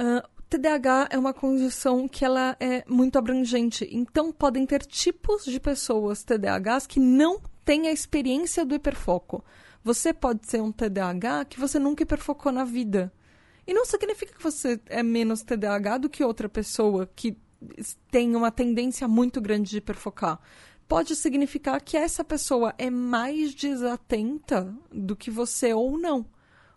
uh, 0.00 0.40
TDAH 0.50 1.08
é 1.10 1.18
uma 1.18 1.32
condição 1.32 2.08
que 2.08 2.24
ela 2.24 2.56
é 2.58 2.84
muito 2.88 3.16
abrangente. 3.16 3.88
Então, 3.90 4.32
podem 4.32 4.66
ter 4.66 4.84
tipos 4.84 5.44
de 5.44 5.60
pessoas 5.60 6.24
TDAHs 6.24 6.88
que 6.88 6.98
não 6.98 7.40
têm 7.64 7.86
a 7.86 7.92
experiência 7.92 8.64
do 8.64 8.74
hiperfoco. 8.74 9.44
Você 9.82 10.12
pode 10.12 10.46
ser 10.46 10.60
um 10.60 10.70
TDAH 10.70 11.46
que 11.46 11.58
você 11.58 11.78
nunca 11.78 12.02
hiperfocou 12.02 12.52
na 12.52 12.64
vida. 12.64 13.12
E 13.66 13.72
não 13.72 13.84
significa 13.84 14.32
que 14.32 14.42
você 14.42 14.80
é 14.86 15.02
menos 15.02 15.42
TDAH 15.42 15.98
do 15.98 16.10
que 16.10 16.24
outra 16.24 16.48
pessoa 16.48 17.08
que 17.14 17.36
tem 18.10 18.34
uma 18.34 18.50
tendência 18.50 19.06
muito 19.06 19.40
grande 19.40 19.70
de 19.70 19.78
hiperfocar. 19.78 20.40
Pode 20.88 21.14
significar 21.14 21.80
que 21.80 21.96
essa 21.96 22.24
pessoa 22.24 22.74
é 22.76 22.90
mais 22.90 23.54
desatenta 23.54 24.74
do 24.92 25.14
que 25.14 25.30
você 25.30 25.72
ou 25.72 25.96
não. 25.96 26.26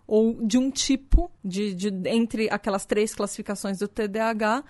Ou 0.05 0.45
de 0.45 0.57
um 0.57 0.69
tipo, 0.69 1.31
de, 1.43 1.74
de 1.74 1.88
entre 2.10 2.50
aquelas 2.50 2.86
três 2.86 3.15
classificações 3.15 3.79
do 3.79 3.88
TDAH, 3.88 4.63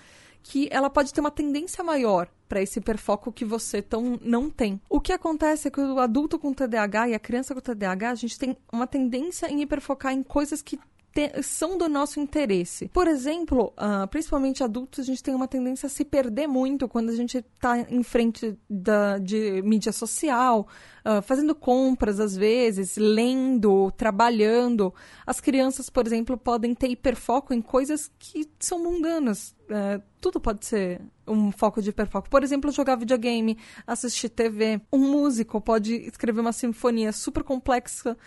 que 0.43 0.67
ela 0.69 0.89
pode 0.89 1.13
ter 1.13 1.21
uma 1.21 1.31
tendência 1.31 1.83
maior 1.83 2.27
para 2.47 2.61
esse 2.61 2.77
hiperfoco 2.77 3.31
que 3.31 3.45
você 3.45 3.81
tão, 3.81 4.19
não 4.21 4.49
tem. 4.49 4.79
O 4.89 4.99
que 4.99 5.13
acontece 5.13 5.67
é 5.67 5.71
que 5.71 5.81
o 5.81 5.97
adulto 5.97 6.37
com 6.37 6.53
TDAH 6.53 7.09
e 7.09 7.13
a 7.15 7.19
criança 7.19 7.55
com 7.55 7.61
TDAH, 7.61 8.11
a 8.11 8.15
gente 8.15 8.37
tem 8.37 8.55
uma 8.71 8.85
tendência 8.85 9.49
em 9.49 9.61
hiperfocar 9.61 10.13
em 10.13 10.21
coisas 10.21 10.61
que 10.61 10.77
te, 11.13 11.43
são 11.43 11.77
do 11.77 11.87
nosso 11.87 12.19
interesse. 12.19 12.87
Por 12.89 13.07
exemplo, 13.07 13.71
uh, 13.77 14.07
principalmente 14.07 14.63
adultos, 14.63 14.99
a 14.99 15.03
gente 15.03 15.21
tem 15.21 15.35
uma 15.35 15.47
tendência 15.47 15.85
a 15.85 15.89
se 15.89 16.03
perder 16.03 16.47
muito 16.47 16.87
quando 16.87 17.09
a 17.09 17.15
gente 17.15 17.37
está 17.37 17.79
em 17.79 18.01
frente 18.01 18.57
da, 18.67 19.19
de 19.19 19.61
mídia 19.61 19.91
social, 19.91 20.67
uh, 21.05 21.21
fazendo 21.21 21.53
compras 21.53 22.19
às 22.19 22.35
vezes, 22.35 22.97
lendo, 22.97 23.91
trabalhando. 23.91 24.93
As 25.25 25.39
crianças, 25.39 25.89
por 25.89 26.07
exemplo, 26.07 26.37
podem 26.37 26.73
ter 26.73 26.87
hiperfoco 26.87 27.53
em 27.53 27.61
coisas 27.61 28.09
que 28.17 28.49
são 28.59 28.83
mundanas. 28.83 29.55
Uh, 29.63 30.01
tudo 30.19 30.39
pode 30.39 30.65
ser 30.65 30.99
um 31.27 31.51
foco 31.51 31.81
de 31.81 31.89
hiperfoco. 31.89 32.29
Por 32.29 32.43
exemplo, 32.43 32.71
jogar 32.71 32.95
videogame, 32.95 33.57
assistir 33.85 34.29
TV. 34.29 34.81
Um 34.91 34.99
músico 34.99 35.61
pode 35.61 35.93
escrever 35.95 36.41
uma 36.41 36.53
sinfonia 36.53 37.11
super 37.11 37.43
complexa 37.43 38.17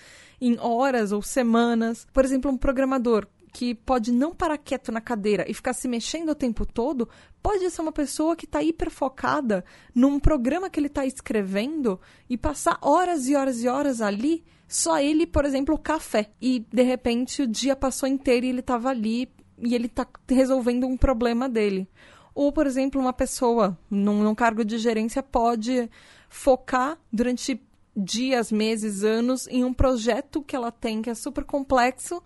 em 0.41 0.59
horas 0.59 1.13
ou 1.13 1.23
semanas. 1.23 2.07
Por 2.13 2.25
exemplo, 2.25 2.51
um 2.51 2.57
programador 2.57 3.27
que 3.57 3.75
pode 3.75 4.13
não 4.13 4.35
parar 4.35 4.59
quieto 4.59 4.93
na 4.93 5.01
cadeira 5.01 5.47
e 5.49 5.55
ficar 5.55 5.73
se 5.73 5.89
mexendo 5.89 6.29
o 6.29 6.35
tempo 6.35 6.67
todo, 6.67 7.09
pode 7.43 7.71
ser 7.71 7.81
uma 7.81 7.91
pessoa 7.91 8.37
que 8.37 8.45
está 8.45 8.63
hiperfocada 8.63 9.65
num 9.95 10.21
programa 10.21 10.69
que 10.69 10.79
ele 10.79 10.89
está 10.89 11.07
escrevendo 11.07 11.99
e 12.29 12.37
passar 12.37 12.79
horas 12.83 13.27
e 13.29 13.35
horas 13.35 13.63
e 13.63 13.69
horas 13.69 14.03
ali, 14.03 14.45
só 14.69 14.99
ele, 14.99 15.27
por 15.27 15.47
exemplo, 15.47 15.79
café. 15.79 16.29
E 16.39 16.67
de 16.71 16.83
repente 16.83 17.41
o 17.43 17.47
dia 17.47 17.75
passou 17.75 18.07
inteiro 18.07 18.45
e 18.45 18.51
ele 18.51 18.61
estava 18.61 18.91
ali 18.91 19.27
e 19.59 19.75
ele 19.75 19.87
está 19.87 20.07
resolvendo 20.29 20.87
um 20.87 20.97
problema 20.97 21.49
dele. 21.49 21.89
Ou, 22.35 22.53
por 22.53 22.67
exemplo, 22.67 23.01
uma 23.01 23.15
pessoa 23.15 23.79
num, 23.91 24.23
num 24.23 24.35
cargo 24.35 24.63
de 24.67 24.77
gerência 24.77 25.23
pode 25.23 25.89
focar 26.29 26.99
durante 27.11 27.59
dias, 27.97 28.53
meses, 28.53 29.03
anos 29.03 29.47
em 29.49 29.65
um 29.65 29.73
projeto 29.73 30.43
que 30.43 30.55
ela 30.55 30.71
tem 30.71 31.01
que 31.01 31.11
é 31.11 31.15
super 31.15 31.45
complexo. 31.45 32.23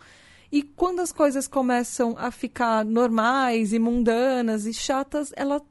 E 0.50 0.62
quando 0.62 1.00
as 1.00 1.12
coisas 1.12 1.46
começam 1.46 2.16
a 2.18 2.30
ficar 2.30 2.84
normais 2.84 3.72
e 3.72 3.78
mundanas 3.78 4.66
e 4.66 4.74
chatas, 4.74 5.32
ela 5.36 5.62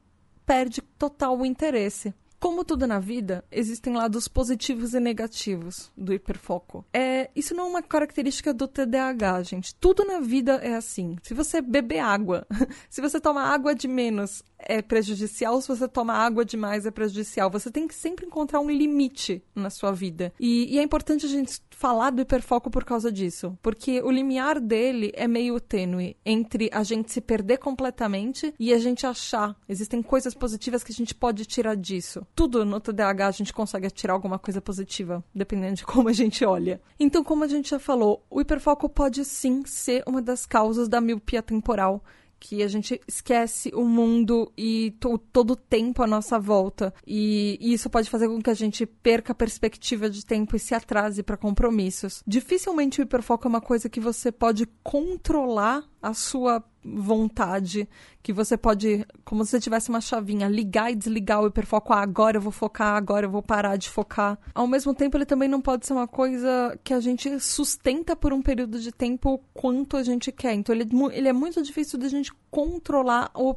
perde 0.46 0.80
total 0.98 1.38
o 1.38 1.44
interesse. 1.44 2.14
Como 2.40 2.64
tudo 2.64 2.86
na 2.86 2.98
vida, 2.98 3.44
existem 3.52 3.92
lados 3.92 4.26
positivos 4.26 4.94
e 4.94 4.98
negativos 4.98 5.92
do 5.94 6.14
hiperfoco. 6.14 6.86
É, 6.90 7.28
isso 7.36 7.54
não 7.54 7.64
é 7.64 7.68
uma 7.68 7.82
característica 7.82 8.54
do 8.54 8.66
TDAH, 8.66 9.42
gente. 9.42 9.74
Tudo 9.74 10.06
na 10.06 10.20
vida 10.20 10.52
é 10.62 10.74
assim. 10.74 11.16
Se 11.22 11.34
você 11.34 11.60
beber 11.60 11.98
água, 11.98 12.46
se 12.88 13.02
você 13.02 13.20
toma 13.20 13.42
água 13.42 13.74
de 13.74 13.86
menos, 13.86 14.42
é 14.62 14.82
prejudicial, 14.82 15.60
se 15.60 15.68
você 15.68 15.88
toma 15.88 16.14
água 16.14 16.44
demais 16.44 16.86
é 16.86 16.90
prejudicial. 16.90 17.50
Você 17.50 17.70
tem 17.70 17.86
que 17.86 17.94
sempre 17.94 18.26
encontrar 18.26 18.60
um 18.60 18.70
limite 18.70 19.42
na 19.54 19.70
sua 19.70 19.92
vida. 19.92 20.32
E, 20.38 20.74
e, 20.74 20.78
é 20.78 20.82
importante 20.82 21.26
a 21.26 21.28
gente 21.28 21.60
falar 21.70 22.10
do 22.10 22.22
hiperfoco 22.22 22.70
por 22.70 22.84
causa 22.84 23.10
disso. 23.10 23.56
Porque 23.62 24.00
o 24.02 24.10
limiar 24.10 24.60
dele 24.60 25.12
é 25.14 25.26
meio 25.26 25.60
tênue 25.60 26.16
entre 26.24 26.70
a 26.72 26.82
gente 26.82 27.12
se 27.12 27.20
perder 27.20 27.58
completamente 27.58 28.54
e 28.58 28.72
a 28.72 28.78
gente 28.78 29.06
achar. 29.06 29.56
Existem 29.68 30.02
coisas 30.02 30.34
positivas 30.34 30.84
que 30.84 30.92
a 30.92 30.94
gente 30.94 31.14
pode 31.14 31.44
tirar 31.44 31.74
disso. 31.74 32.26
Tudo 32.34 32.64
no 32.64 32.80
TDAH 32.80 33.26
a 33.26 33.32
gente 33.32 33.52
consegue 33.52 33.90
tirar 33.90 34.14
alguma 34.14 34.38
coisa 34.38 34.60
positiva, 34.60 35.24
dependendo 35.34 35.76
de 35.76 35.84
como 35.84 36.08
a 36.08 36.12
gente 36.12 36.44
olha. 36.44 36.80
Então, 36.98 37.24
como 37.24 37.44
a 37.44 37.48
gente 37.48 37.70
já 37.70 37.78
falou, 37.78 38.24
o 38.30 38.40
hiperfoco 38.40 38.88
pode 38.88 39.24
sim 39.24 39.64
ser 39.64 40.02
uma 40.06 40.20
das 40.20 40.46
causas 40.46 40.88
da 40.88 41.00
miopia 41.00 41.42
temporal 41.42 42.02
que 42.40 42.62
a 42.62 42.68
gente 42.68 42.98
esquece 43.06 43.70
o 43.74 43.84
mundo 43.84 44.50
e 44.56 44.96
todo 45.32 45.52
o 45.52 45.56
tempo 45.56 46.02
à 46.02 46.06
nossa 46.06 46.38
volta. 46.38 46.92
E, 47.06 47.58
e, 47.60 47.74
isso 47.74 47.90
pode 47.90 48.08
fazer 48.08 48.26
com 48.26 48.40
que 48.40 48.50
a 48.50 48.54
gente 48.54 48.86
perca 48.86 49.32
a 49.32 49.34
perspectiva 49.34 50.08
de 50.08 50.24
tempo 50.24 50.56
e 50.56 50.58
se 50.58 50.74
atrase 50.74 51.22
para 51.22 51.36
compromissos. 51.36 52.22
Dificilmente 52.26 53.00
o 53.00 53.04
hiperfoco 53.04 53.46
é 53.46 53.50
uma 53.50 53.60
coisa 53.60 53.88
que 53.88 54.00
você 54.00 54.32
pode 54.32 54.66
controlar 54.82 55.84
a 56.02 56.14
sua 56.14 56.64
vontade, 56.84 57.88
que 58.22 58.32
você 58.32 58.56
pode, 58.56 59.06
como 59.24 59.44
se 59.44 59.50
você 59.50 59.60
tivesse 59.60 59.90
uma 59.90 60.00
chavinha, 60.00 60.48
ligar 60.48 60.90
e 60.90 60.96
desligar 60.96 61.42
o 61.42 61.46
hiperfoco. 61.46 61.92
Ah, 61.92 62.00
agora 62.00 62.36
eu 62.36 62.40
vou 62.40 62.52
focar, 62.52 62.96
agora 62.96 63.26
eu 63.26 63.30
vou 63.30 63.42
parar 63.42 63.76
de 63.76 63.88
focar. 63.88 64.38
Ao 64.54 64.66
mesmo 64.66 64.94
tempo, 64.94 65.16
ele 65.16 65.26
também 65.26 65.48
não 65.48 65.60
pode 65.60 65.86
ser 65.86 65.92
uma 65.92 66.08
coisa 66.08 66.78
que 66.82 66.94
a 66.94 67.00
gente 67.00 67.38
sustenta 67.40 68.16
por 68.16 68.32
um 68.32 68.42
período 68.42 68.80
de 68.80 68.92
tempo 68.92 69.42
quanto 69.52 69.96
a 69.96 70.02
gente 70.02 70.32
quer. 70.32 70.54
Então, 70.54 70.74
ele, 70.74 70.88
ele 71.12 71.28
é 71.28 71.32
muito 71.32 71.62
difícil 71.62 71.98
da 71.98 72.08
gente 72.08 72.32
controlar 72.50 73.30
o 73.34 73.54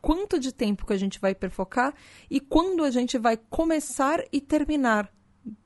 quanto 0.00 0.38
de 0.38 0.52
tempo 0.52 0.86
que 0.86 0.92
a 0.92 0.98
gente 0.98 1.18
vai 1.18 1.32
hiperfocar 1.32 1.92
e 2.30 2.38
quando 2.38 2.84
a 2.84 2.90
gente 2.90 3.18
vai 3.18 3.36
começar 3.36 4.22
e 4.30 4.40
terminar 4.40 5.10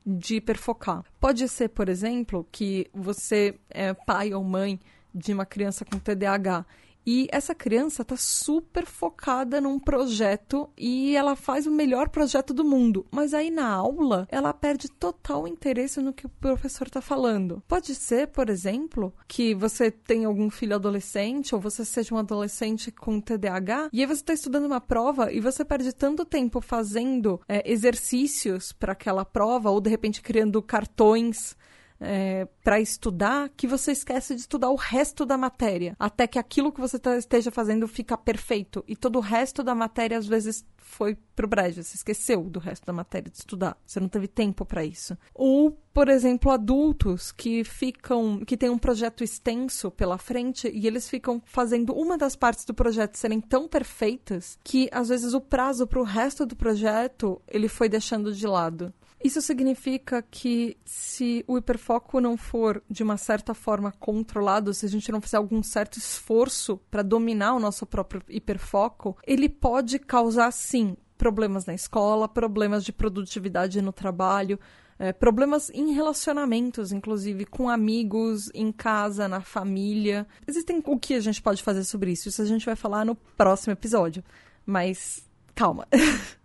de 0.05 0.37
hiperfocar. 0.37 1.03
Pode 1.19 1.47
ser, 1.47 1.69
por 1.69 1.89
exemplo, 1.89 2.47
que 2.51 2.87
você 2.93 3.59
é 3.69 3.93
pai 3.93 4.33
ou 4.33 4.43
mãe 4.43 4.79
de 5.13 5.33
uma 5.33 5.45
criança 5.45 5.85
com 5.85 5.99
TDAH. 5.99 6.65
E 7.05 7.27
essa 7.31 7.55
criança 7.55 8.01
está 8.01 8.15
super 8.15 8.85
focada 8.85 9.59
num 9.59 9.79
projeto 9.79 10.69
e 10.77 11.15
ela 11.15 11.35
faz 11.35 11.65
o 11.65 11.71
melhor 11.71 12.09
projeto 12.09 12.53
do 12.53 12.63
mundo. 12.63 13.05
Mas 13.11 13.33
aí 13.33 13.49
na 13.49 13.67
aula, 13.67 14.27
ela 14.29 14.53
perde 14.53 14.89
total 14.89 15.47
interesse 15.47 15.99
no 15.99 16.13
que 16.13 16.25
o 16.25 16.29
professor 16.29 16.87
está 16.87 17.01
falando. 17.01 17.63
Pode 17.67 17.95
ser, 17.95 18.27
por 18.27 18.49
exemplo, 18.49 19.13
que 19.27 19.55
você 19.55 19.89
tem 19.89 20.25
algum 20.25 20.49
filho 20.49 20.75
adolescente 20.75 21.55
ou 21.55 21.61
você 21.61 21.83
seja 21.83 22.13
um 22.13 22.17
adolescente 22.17 22.91
com 22.91 23.19
TDAH 23.19 23.89
e 23.91 24.01
aí 24.01 24.05
você 24.05 24.21
está 24.21 24.33
estudando 24.33 24.65
uma 24.65 24.81
prova 24.81 25.31
e 25.31 25.39
você 25.39 25.65
perde 25.65 25.93
tanto 25.93 26.25
tempo 26.25 26.61
fazendo 26.61 27.41
é, 27.47 27.69
exercícios 27.69 28.71
para 28.71 28.93
aquela 28.93 29.25
prova 29.25 29.69
ou 29.69 29.81
de 29.81 29.89
repente 29.89 30.21
criando 30.21 30.61
cartões 30.61 31.55
é, 32.01 32.47
para 32.63 32.81
estudar 32.81 33.49
que 33.55 33.67
você 33.67 33.91
esquece 33.91 34.33
de 34.33 34.41
estudar 34.41 34.71
o 34.71 34.75
resto 34.75 35.25
da 35.25 35.37
matéria, 35.37 35.95
até 35.99 36.25
que 36.25 36.39
aquilo 36.39 36.71
que 36.71 36.81
você 36.81 36.97
tá, 36.97 37.15
esteja 37.15 37.51
fazendo 37.51 37.87
fica 37.87 38.17
perfeito 38.17 38.83
e 38.87 38.95
todo 38.95 39.17
o 39.17 39.21
resto 39.21 39.63
da 39.63 39.75
matéria 39.75 40.17
às 40.17 40.25
vezes 40.25 40.65
foi 40.77 41.15
pro 41.35 41.47
brejo, 41.47 41.81
você 41.81 41.95
esqueceu 41.95 42.43
do 42.43 42.59
resto 42.59 42.85
da 42.85 42.91
matéria 42.91 43.29
de 43.29 43.37
estudar, 43.37 43.77
você 43.85 43.99
não 43.99 44.09
teve 44.09 44.27
tempo 44.27 44.65
para 44.65 44.83
isso. 44.83 45.17
Ou, 45.33 45.71
por 45.93 46.09
exemplo, 46.09 46.51
adultos 46.51 47.31
que 47.31 47.63
ficam, 47.63 48.43
que 48.45 48.57
têm 48.57 48.69
um 48.69 48.77
projeto 48.77 49.23
extenso 49.23 49.89
pela 49.91 50.17
frente 50.17 50.69
e 50.73 50.87
eles 50.87 51.09
ficam 51.09 51.41
fazendo 51.45 51.93
uma 51.93 52.17
das 52.17 52.35
partes 52.35 52.65
do 52.65 52.73
projeto 52.73 53.15
serem 53.15 53.39
tão 53.39 53.67
perfeitas 53.67 54.57
que 54.63 54.89
às 54.91 55.09
vezes 55.09 55.33
o 55.33 55.39
prazo 55.39 55.87
para 55.87 55.99
o 55.99 56.03
resto 56.03 56.45
do 56.45 56.55
projeto 56.55 57.41
ele 57.47 57.67
foi 57.67 57.87
deixando 57.87 58.33
de 58.33 58.47
lado. 58.47 58.93
Isso 59.23 59.41
significa 59.41 60.21
que 60.21 60.77
se 60.83 61.43
o 61.47 61.57
hiperfoco 61.57 62.19
não 62.19 62.35
for 62.35 62.81
de 62.89 63.03
uma 63.03 63.17
certa 63.17 63.53
forma 63.53 63.91
controlado, 63.99 64.73
se 64.73 64.85
a 64.85 64.89
gente 64.89 65.11
não 65.11 65.21
fizer 65.21 65.37
algum 65.37 65.61
certo 65.61 65.97
esforço 65.97 66.77
para 66.89 67.03
dominar 67.03 67.53
o 67.53 67.59
nosso 67.59 67.85
próprio 67.85 68.21
hiperfoco, 68.27 69.17
ele 69.25 69.47
pode 69.47 69.99
causar 69.99 70.51
sim 70.51 70.97
problemas 71.17 71.65
na 71.67 71.73
escola, 71.73 72.27
problemas 72.27 72.83
de 72.83 72.91
produtividade 72.91 73.79
no 73.79 73.93
trabalho, 73.93 74.59
é, 74.97 75.13
problemas 75.13 75.69
em 75.69 75.93
relacionamentos, 75.93 76.91
inclusive 76.91 77.45
com 77.45 77.69
amigos, 77.69 78.49
em 78.53 78.71
casa, 78.71 79.27
na 79.27 79.41
família. 79.41 80.27
Existem 80.47 80.81
o 80.85 80.97
que 80.97 81.13
a 81.13 81.19
gente 81.19 81.41
pode 81.41 81.61
fazer 81.61 81.83
sobre 81.83 82.11
isso? 82.11 82.27
Isso 82.27 82.41
a 82.41 82.45
gente 82.45 82.65
vai 82.65 82.75
falar 82.75 83.05
no 83.05 83.15
próximo 83.15 83.73
episódio. 83.73 84.23
Mas 84.65 85.27
calma. 85.53 85.87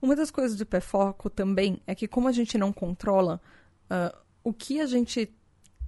Uma 0.00 0.14
das 0.14 0.30
coisas 0.30 0.56
do 0.56 0.62
hiperfoco 0.62 1.28
também 1.28 1.80
é 1.86 1.94
que, 1.94 2.06
como 2.06 2.28
a 2.28 2.32
gente 2.32 2.56
não 2.56 2.72
controla 2.72 3.40
uh, 3.90 4.16
o 4.44 4.52
que 4.52 4.80
a 4.80 4.86
gente 4.86 5.32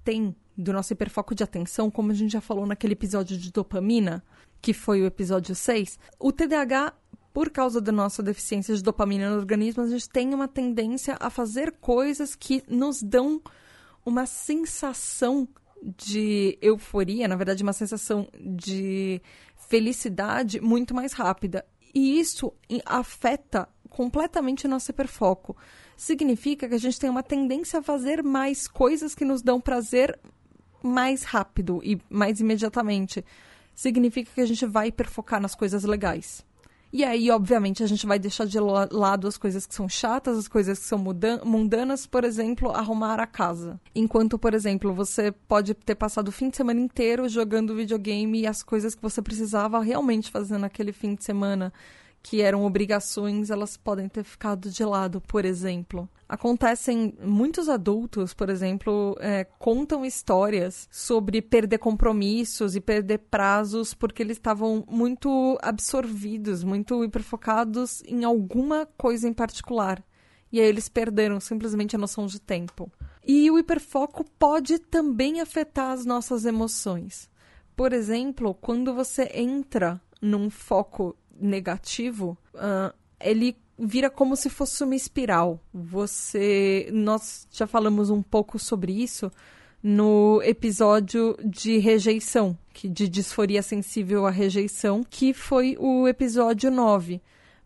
tem 0.04 0.34
do 0.56 0.72
nosso 0.72 0.92
hiperfoco 0.92 1.34
de 1.34 1.42
atenção, 1.42 1.90
como 1.90 2.10
a 2.10 2.14
gente 2.14 2.32
já 2.32 2.40
falou 2.40 2.66
naquele 2.66 2.92
episódio 2.92 3.36
de 3.38 3.50
dopamina, 3.52 4.22
que 4.60 4.72
foi 4.72 5.00
o 5.00 5.06
episódio 5.06 5.54
6, 5.54 5.98
o 6.18 6.32
TDAH, 6.32 6.92
por 7.32 7.50
causa 7.50 7.80
da 7.80 7.92
nossa 7.92 8.22
deficiência 8.22 8.74
de 8.74 8.82
dopamina 8.82 9.30
no 9.30 9.36
organismo, 9.36 9.82
a 9.82 9.88
gente 9.88 10.08
tem 10.08 10.34
uma 10.34 10.48
tendência 10.48 11.16
a 11.20 11.30
fazer 11.30 11.72
coisas 11.80 12.34
que 12.34 12.62
nos 12.68 13.02
dão 13.02 13.40
uma 14.04 14.26
sensação 14.26 15.48
de 15.96 16.58
euforia, 16.60 17.26
na 17.28 17.36
verdade, 17.36 17.62
uma 17.62 17.72
sensação 17.72 18.28
de 18.38 19.22
felicidade 19.68 20.60
muito 20.60 20.94
mais 20.94 21.12
rápida. 21.12 21.64
E 21.94 22.18
isso 22.18 22.52
afeta 22.86 23.68
completamente 23.88 24.68
nosso 24.68 24.90
hiperfoco. 24.90 25.56
Significa 25.96 26.68
que 26.68 26.74
a 26.74 26.78
gente 26.78 26.98
tem 26.98 27.10
uma 27.10 27.22
tendência 27.22 27.80
a 27.80 27.82
fazer 27.82 28.22
mais 28.22 28.66
coisas 28.66 29.14
que 29.14 29.24
nos 29.24 29.42
dão 29.42 29.60
prazer 29.60 30.18
mais 30.82 31.24
rápido 31.24 31.80
e 31.82 32.00
mais 32.08 32.40
imediatamente. 32.40 33.24
Significa 33.74 34.30
que 34.34 34.40
a 34.40 34.46
gente 34.46 34.64
vai 34.66 34.88
hiperfocar 34.88 35.40
nas 35.40 35.54
coisas 35.54 35.84
legais. 35.84 36.44
E 36.92 37.04
aí, 37.04 37.30
obviamente, 37.30 37.84
a 37.84 37.86
gente 37.86 38.04
vai 38.04 38.18
deixar 38.18 38.46
de 38.46 38.58
lado 38.58 39.28
as 39.28 39.38
coisas 39.38 39.64
que 39.64 39.74
são 39.74 39.88
chatas, 39.88 40.36
as 40.36 40.48
coisas 40.48 40.78
que 40.78 40.84
são 40.84 40.98
mundanas, 41.44 42.04
por 42.04 42.24
exemplo, 42.24 42.72
arrumar 42.72 43.20
a 43.20 43.26
casa. 43.28 43.80
Enquanto, 43.94 44.36
por 44.36 44.54
exemplo, 44.54 44.92
você 44.92 45.30
pode 45.30 45.72
ter 45.72 45.94
passado 45.94 46.28
o 46.28 46.32
fim 46.32 46.48
de 46.48 46.56
semana 46.56 46.80
inteiro 46.80 47.28
jogando 47.28 47.76
videogame 47.76 48.40
e 48.40 48.46
as 48.46 48.62
coisas 48.64 48.94
que 48.94 49.02
você 49.02 49.22
precisava 49.22 49.80
realmente 49.80 50.32
fazer 50.32 50.58
naquele 50.58 50.92
fim 50.92 51.14
de 51.14 51.22
semana 51.22 51.72
que 52.22 52.42
eram 52.42 52.64
obrigações, 52.64 53.50
elas 53.50 53.76
podem 53.76 54.08
ter 54.08 54.24
ficado 54.24 54.70
de 54.70 54.84
lado, 54.84 55.20
por 55.20 55.44
exemplo. 55.44 56.08
Acontecem 56.28 57.14
muitos 57.22 57.68
adultos, 57.68 58.32
por 58.32 58.50
exemplo, 58.50 59.16
é, 59.20 59.44
contam 59.58 60.04
histórias 60.04 60.88
sobre 60.90 61.42
perder 61.42 61.78
compromissos 61.78 62.76
e 62.76 62.80
perder 62.80 63.18
prazos 63.30 63.94
porque 63.94 64.22
eles 64.22 64.36
estavam 64.36 64.84
muito 64.88 65.58
absorvidos, 65.60 66.62
muito 66.62 67.02
hiperfocados 67.02 68.02
em 68.06 68.22
alguma 68.22 68.86
coisa 68.96 69.26
em 69.26 69.32
particular. 69.32 70.04
E 70.52 70.60
aí 70.60 70.66
eles 70.66 70.88
perderam 70.88 71.40
simplesmente 71.40 71.96
a 71.96 71.98
noção 71.98 72.26
de 72.26 72.40
tempo. 72.40 72.90
E 73.26 73.50
o 73.50 73.58
hiperfoco 73.58 74.24
pode 74.38 74.78
também 74.78 75.40
afetar 75.40 75.92
as 75.92 76.04
nossas 76.04 76.44
emoções. 76.44 77.28
Por 77.76 77.92
exemplo, 77.92 78.54
quando 78.54 78.94
você 78.94 79.30
entra 79.34 80.00
num 80.20 80.50
foco 80.50 81.16
negativo, 81.40 82.36
uh, 82.54 82.94
ele 83.20 83.56
vira 83.78 84.10
como 84.10 84.36
se 84.36 84.50
fosse 84.50 84.84
uma 84.84 84.94
espiral. 84.94 85.60
Você, 85.72 86.88
nós 86.92 87.48
já 87.50 87.66
falamos 87.66 88.10
um 88.10 88.22
pouco 88.22 88.58
sobre 88.58 88.92
isso 88.92 89.30
no 89.82 90.42
episódio 90.44 91.36
de 91.42 91.78
rejeição, 91.78 92.56
que 92.74 92.88
de 92.88 93.08
disforia 93.08 93.62
sensível 93.62 94.26
à 94.26 94.30
rejeição, 94.30 95.02
que 95.08 95.32
foi 95.32 95.76
o 95.78 96.06
episódio 96.06 96.70
9. 96.70 97.20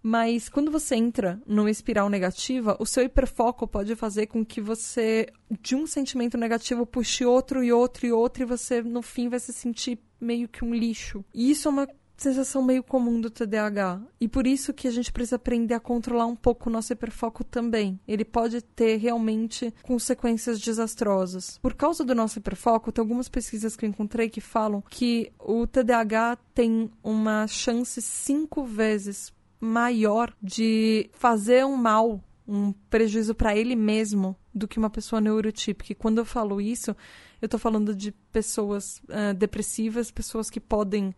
Mas 0.06 0.50
quando 0.50 0.70
você 0.70 0.96
entra 0.96 1.40
numa 1.46 1.70
espiral 1.70 2.10
negativa, 2.10 2.76
o 2.78 2.84
seu 2.84 3.02
hiperfoco 3.04 3.66
pode 3.66 3.96
fazer 3.96 4.26
com 4.26 4.44
que 4.44 4.60
você, 4.60 5.26
de 5.62 5.74
um 5.74 5.86
sentimento 5.86 6.36
negativo, 6.36 6.84
puxe 6.84 7.24
outro 7.24 7.64
e 7.64 7.72
outro 7.72 8.06
e 8.06 8.12
outro, 8.12 8.42
e 8.42 8.46
você, 8.46 8.82
no 8.82 9.00
fim, 9.00 9.30
vai 9.30 9.40
se 9.40 9.52
sentir 9.52 9.98
meio 10.20 10.46
que 10.46 10.62
um 10.62 10.74
lixo. 10.74 11.24
E 11.32 11.50
isso 11.50 11.68
é 11.68 11.70
uma 11.70 11.88
sensação 12.16 12.62
meio 12.62 12.82
comum 12.82 13.20
do 13.20 13.30
TDAH. 13.30 14.00
E 14.20 14.28
por 14.28 14.46
isso 14.46 14.72
que 14.72 14.88
a 14.88 14.90
gente 14.90 15.12
precisa 15.12 15.36
aprender 15.36 15.74
a 15.74 15.80
controlar 15.80 16.26
um 16.26 16.36
pouco 16.36 16.68
o 16.68 16.72
nosso 16.72 16.92
hiperfoco 16.92 17.44
também. 17.44 17.98
Ele 18.06 18.24
pode 18.24 18.62
ter 18.62 18.96
realmente 18.96 19.72
consequências 19.82 20.60
desastrosas. 20.60 21.58
Por 21.58 21.74
causa 21.74 22.04
do 22.04 22.14
nosso 22.14 22.38
hiperfoco, 22.38 22.92
tem 22.92 23.02
algumas 23.02 23.28
pesquisas 23.28 23.76
que 23.76 23.84
eu 23.84 23.90
encontrei 23.90 24.28
que 24.28 24.40
falam 24.40 24.82
que 24.88 25.32
o 25.38 25.66
TDAH 25.66 26.38
tem 26.54 26.90
uma 27.02 27.46
chance 27.46 28.00
cinco 28.00 28.64
vezes 28.64 29.32
maior 29.60 30.32
de 30.42 31.08
fazer 31.14 31.64
um 31.64 31.76
mal, 31.76 32.22
um 32.46 32.72
prejuízo 32.90 33.34
para 33.34 33.56
ele 33.56 33.74
mesmo 33.74 34.36
do 34.54 34.68
que 34.68 34.78
uma 34.78 34.90
pessoa 34.90 35.20
neurotípica. 35.20 35.92
E 35.92 35.96
quando 35.96 36.18
eu 36.18 36.24
falo 36.24 36.60
isso, 36.60 36.90
eu 37.40 37.46
estou 37.46 37.58
falando 37.58 37.94
de 37.94 38.12
pessoas 38.32 39.02
uh, 39.08 39.34
depressivas, 39.34 40.10
pessoas 40.10 40.50
que 40.50 40.60
podem 40.60 41.14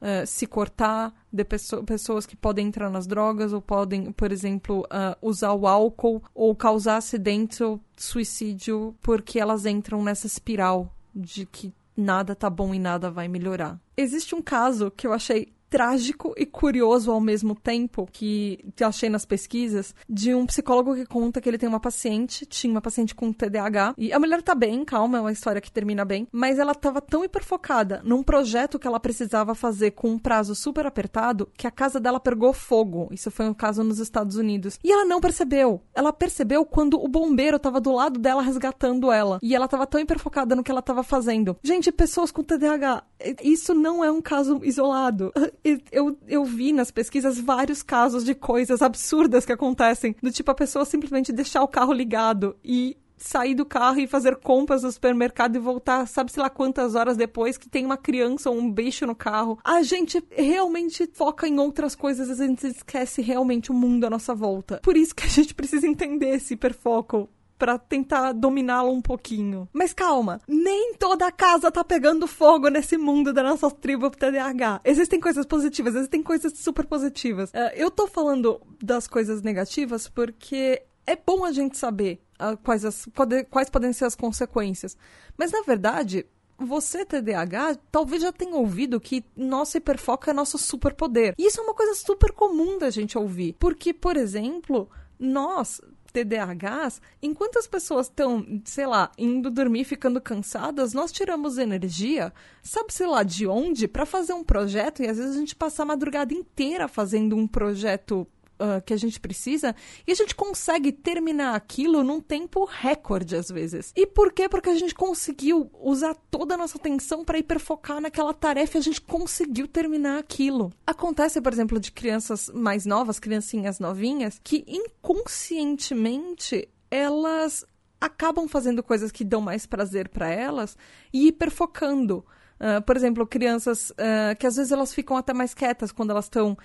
uh, 0.00 0.26
se 0.26 0.46
cortar, 0.46 1.14
de 1.32 1.44
pessoa, 1.44 1.82
pessoas 1.84 2.26
que 2.26 2.36
podem 2.36 2.66
entrar 2.66 2.90
nas 2.90 3.06
drogas 3.06 3.52
ou 3.52 3.60
podem, 3.60 4.12
por 4.12 4.32
exemplo, 4.32 4.80
uh, 4.80 5.16
usar 5.22 5.52
o 5.52 5.66
álcool 5.66 6.22
ou 6.34 6.54
causar 6.54 6.96
acidente 6.96 7.62
ou 7.62 7.80
suicídio 7.96 8.94
porque 9.00 9.38
elas 9.38 9.66
entram 9.66 10.02
nessa 10.02 10.26
espiral 10.26 10.92
de 11.14 11.46
que 11.46 11.72
nada 11.96 12.34
tá 12.34 12.48
bom 12.48 12.74
e 12.74 12.78
nada 12.78 13.10
vai 13.10 13.28
melhorar. 13.28 13.78
Existe 13.96 14.34
um 14.34 14.42
caso 14.42 14.90
que 14.90 15.06
eu 15.06 15.12
achei 15.12 15.52
trágico 15.70 16.34
e 16.36 16.44
curioso 16.44 17.12
ao 17.12 17.20
mesmo 17.20 17.54
tempo, 17.54 18.08
que 18.12 18.58
achei 18.82 19.08
nas 19.08 19.24
pesquisas, 19.24 19.94
de 20.08 20.34
um 20.34 20.44
psicólogo 20.44 20.94
que 20.96 21.06
conta 21.06 21.40
que 21.40 21.48
ele 21.48 21.58
tem 21.58 21.68
uma 21.68 21.80
paciente, 21.80 22.44
tinha 22.44 22.72
uma 22.72 22.82
paciente 22.82 23.14
com 23.14 23.32
TDAH, 23.32 23.94
e 23.96 24.12
a 24.12 24.18
mulher 24.18 24.42
tá 24.42 24.54
bem, 24.54 24.84
calma, 24.84 25.18
é 25.18 25.20
uma 25.20 25.32
história 25.32 25.60
que 25.60 25.70
termina 25.70 26.04
bem, 26.04 26.26
mas 26.32 26.58
ela 26.58 26.74
tava 26.74 27.00
tão 27.00 27.24
hiperfocada 27.24 28.02
num 28.04 28.22
projeto 28.22 28.78
que 28.78 28.86
ela 28.86 28.98
precisava 28.98 29.54
fazer 29.54 29.92
com 29.92 30.10
um 30.10 30.18
prazo 30.18 30.54
super 30.54 30.86
apertado 30.86 31.48
que 31.56 31.66
a 31.66 31.70
casa 31.70 32.00
dela 32.00 32.18
pegou 32.18 32.52
fogo. 32.52 33.08
Isso 33.12 33.30
foi 33.30 33.48
um 33.48 33.54
caso 33.54 33.84
nos 33.84 33.98
Estados 33.98 34.36
Unidos. 34.36 34.78
E 34.82 34.90
ela 34.90 35.04
não 35.04 35.20
percebeu. 35.20 35.80
Ela 35.94 36.12
percebeu 36.12 36.64
quando 36.64 37.02
o 37.02 37.06
bombeiro 37.06 37.58
tava 37.58 37.80
do 37.80 37.92
lado 37.92 38.18
dela 38.18 38.42
resgatando 38.42 39.12
ela. 39.12 39.38
E 39.42 39.54
ela 39.54 39.68
tava 39.68 39.86
tão 39.86 40.00
hiperfocada 40.00 40.56
no 40.56 40.62
que 40.62 40.70
ela 40.70 40.82
tava 40.82 41.02
fazendo. 41.02 41.56
Gente, 41.62 41.92
pessoas 41.92 42.30
com 42.30 42.42
TDAH, 42.42 43.04
isso 43.42 43.74
não 43.74 44.04
é 44.04 44.10
um 44.10 44.20
caso 44.20 44.60
isolado 44.62 45.32
eu, 45.92 46.16
eu 46.26 46.44
vi 46.44 46.72
nas 46.72 46.90
pesquisas 46.90 47.38
vários 47.38 47.82
casos 47.82 48.24
de 48.24 48.34
coisas 48.34 48.82
absurdas 48.82 49.44
que 49.44 49.52
acontecem. 49.52 50.14
Do 50.22 50.30
tipo 50.30 50.50
a 50.50 50.54
pessoa 50.54 50.84
simplesmente 50.84 51.32
deixar 51.32 51.62
o 51.62 51.68
carro 51.68 51.92
ligado 51.92 52.56
e 52.64 52.96
sair 53.16 53.54
do 53.54 53.66
carro 53.66 54.00
e 54.00 54.06
fazer 54.06 54.36
compras 54.36 54.82
no 54.82 54.90
supermercado 54.90 55.54
e 55.54 55.58
voltar, 55.58 56.06
sabe-se 56.08 56.40
lá 56.40 56.48
quantas 56.48 56.94
horas 56.94 57.18
depois 57.18 57.58
que 57.58 57.68
tem 57.68 57.84
uma 57.84 57.98
criança 57.98 58.48
ou 58.48 58.56
um 58.56 58.72
bicho 58.72 59.06
no 59.06 59.14
carro. 59.14 59.58
A 59.62 59.82
gente 59.82 60.24
realmente 60.30 61.08
foca 61.12 61.46
em 61.46 61.58
outras 61.58 61.94
coisas, 61.94 62.30
a 62.30 62.46
gente 62.46 62.66
esquece 62.66 63.20
realmente 63.20 63.70
o 63.70 63.74
mundo 63.74 64.04
à 64.04 64.10
nossa 64.10 64.34
volta. 64.34 64.80
Por 64.82 64.96
isso 64.96 65.14
que 65.14 65.24
a 65.24 65.28
gente 65.28 65.54
precisa 65.54 65.86
entender 65.86 66.30
esse 66.30 66.54
hiperfoco 66.54 67.28
para 67.60 67.78
tentar 67.78 68.32
dominá-lo 68.32 68.90
um 68.90 69.02
pouquinho. 69.02 69.68
Mas 69.70 69.92
calma, 69.92 70.40
nem 70.48 70.94
toda 70.94 71.26
a 71.26 71.30
casa 71.30 71.70
tá 71.70 71.84
pegando 71.84 72.26
fogo 72.26 72.70
nesse 72.70 72.96
mundo 72.96 73.34
da 73.34 73.42
nossa 73.42 73.70
tribo 73.70 74.08
TDAH. 74.08 74.80
Existem 74.82 75.20
coisas 75.20 75.44
positivas, 75.44 75.94
existem 75.94 76.22
coisas 76.22 76.54
super 76.56 76.86
positivas. 76.86 77.50
Uh, 77.50 77.70
eu 77.76 77.90
tô 77.90 78.06
falando 78.06 78.62
das 78.82 79.06
coisas 79.06 79.42
negativas 79.42 80.08
porque 80.08 80.82
é 81.06 81.14
bom 81.14 81.44
a 81.44 81.52
gente 81.52 81.76
saber 81.76 82.22
uh, 82.40 82.56
quais, 82.64 82.82
as, 82.82 83.04
pode, 83.12 83.44
quais 83.44 83.68
podem 83.68 83.92
ser 83.92 84.06
as 84.06 84.14
consequências. 84.14 84.96
Mas 85.36 85.52
na 85.52 85.60
verdade, 85.60 86.24
você, 86.58 87.04
TDAH, 87.04 87.76
talvez 87.92 88.22
já 88.22 88.32
tenha 88.32 88.56
ouvido 88.56 88.98
que 88.98 89.22
nosso 89.36 89.76
hiperfoco 89.76 90.30
é 90.30 90.32
nosso 90.32 90.56
superpoder. 90.56 91.34
E 91.36 91.46
isso 91.46 91.60
é 91.60 91.62
uma 91.62 91.74
coisa 91.74 91.94
super 91.94 92.32
comum 92.32 92.78
da 92.78 92.88
gente 92.88 93.18
ouvir. 93.18 93.54
Porque, 93.58 93.92
por 93.92 94.16
exemplo, 94.16 94.88
nós 95.18 95.82
TDAHs, 96.10 97.00
enquanto 97.22 97.58
as 97.58 97.66
pessoas 97.66 98.06
estão, 98.06 98.44
sei 98.64 98.86
lá, 98.86 99.10
indo 99.16 99.50
dormir 99.50 99.84
ficando 99.84 100.20
cansadas, 100.20 100.92
nós 100.92 101.12
tiramos 101.12 101.58
energia, 101.58 102.32
sabe-se 102.62 103.04
lá 103.06 103.22
de 103.22 103.46
onde, 103.46 103.88
para 103.88 104.04
fazer 104.04 104.32
um 104.32 104.44
projeto 104.44 105.02
e 105.02 105.08
às 105.08 105.16
vezes 105.16 105.36
a 105.36 105.38
gente 105.38 105.56
passa 105.56 105.82
a 105.82 105.86
madrugada 105.86 106.34
inteira 106.34 106.88
fazendo 106.88 107.36
um 107.36 107.46
projeto 107.46 108.26
uh, 108.60 108.82
que 108.84 108.92
a 108.92 108.96
gente 108.96 109.18
precisa 109.18 109.74
e 110.06 110.12
a 110.12 110.14
gente 110.14 110.34
consegue 110.34 110.92
terminar 110.92 111.54
aquilo 111.54 112.04
num 112.04 112.20
tempo 112.20 112.64
recorde 112.64 113.34
às 113.34 113.48
vezes. 113.48 113.92
E 113.96 114.06
por 114.06 114.32
quê? 114.32 114.48
Porque 114.48 114.68
a 114.68 114.74
gente 114.74 114.94
conseguiu 114.94 115.70
usar 115.80 116.14
toda 116.30 116.54
a 116.54 116.58
nossa 116.58 116.78
atenção 116.78 117.24
para 117.24 117.38
hiperfocar 117.38 118.00
naquela 118.00 118.34
tarefa 118.34 118.76
e 118.76 118.80
a 118.80 118.82
gente 118.82 119.00
conseguiu 119.00 119.66
terminar 119.66 120.18
aquilo. 120.18 120.72
Acontece, 120.86 121.40
por 121.40 121.52
exemplo, 121.52 121.80
de 121.80 121.90
crianças 121.90 122.50
mais 122.52 122.86
novas, 122.86 123.18
criancinhas 123.18 123.80
novinhas, 123.80 124.40
que 124.42 124.64
inconscientemente 124.66 126.68
elas 126.90 127.64
acabam 128.00 128.48
fazendo 128.48 128.82
coisas 128.82 129.12
que 129.12 129.24
dão 129.24 129.40
mais 129.40 129.66
prazer 129.66 130.08
para 130.08 130.28
elas 130.28 130.76
e 131.12 131.28
hiperfocando. 131.28 132.24
Uh, 132.60 132.82
por 132.82 132.94
exemplo, 132.94 133.26
crianças 133.26 133.90
uh, 133.90 134.36
que 134.38 134.46
às 134.46 134.56
vezes 134.56 134.70
elas 134.70 134.92
ficam 134.92 135.16
até 135.16 135.32
mais 135.32 135.54
quietas 135.54 135.90
quando 135.90 136.10
elas 136.10 136.26
estão 136.26 136.52
uh, 136.52 136.56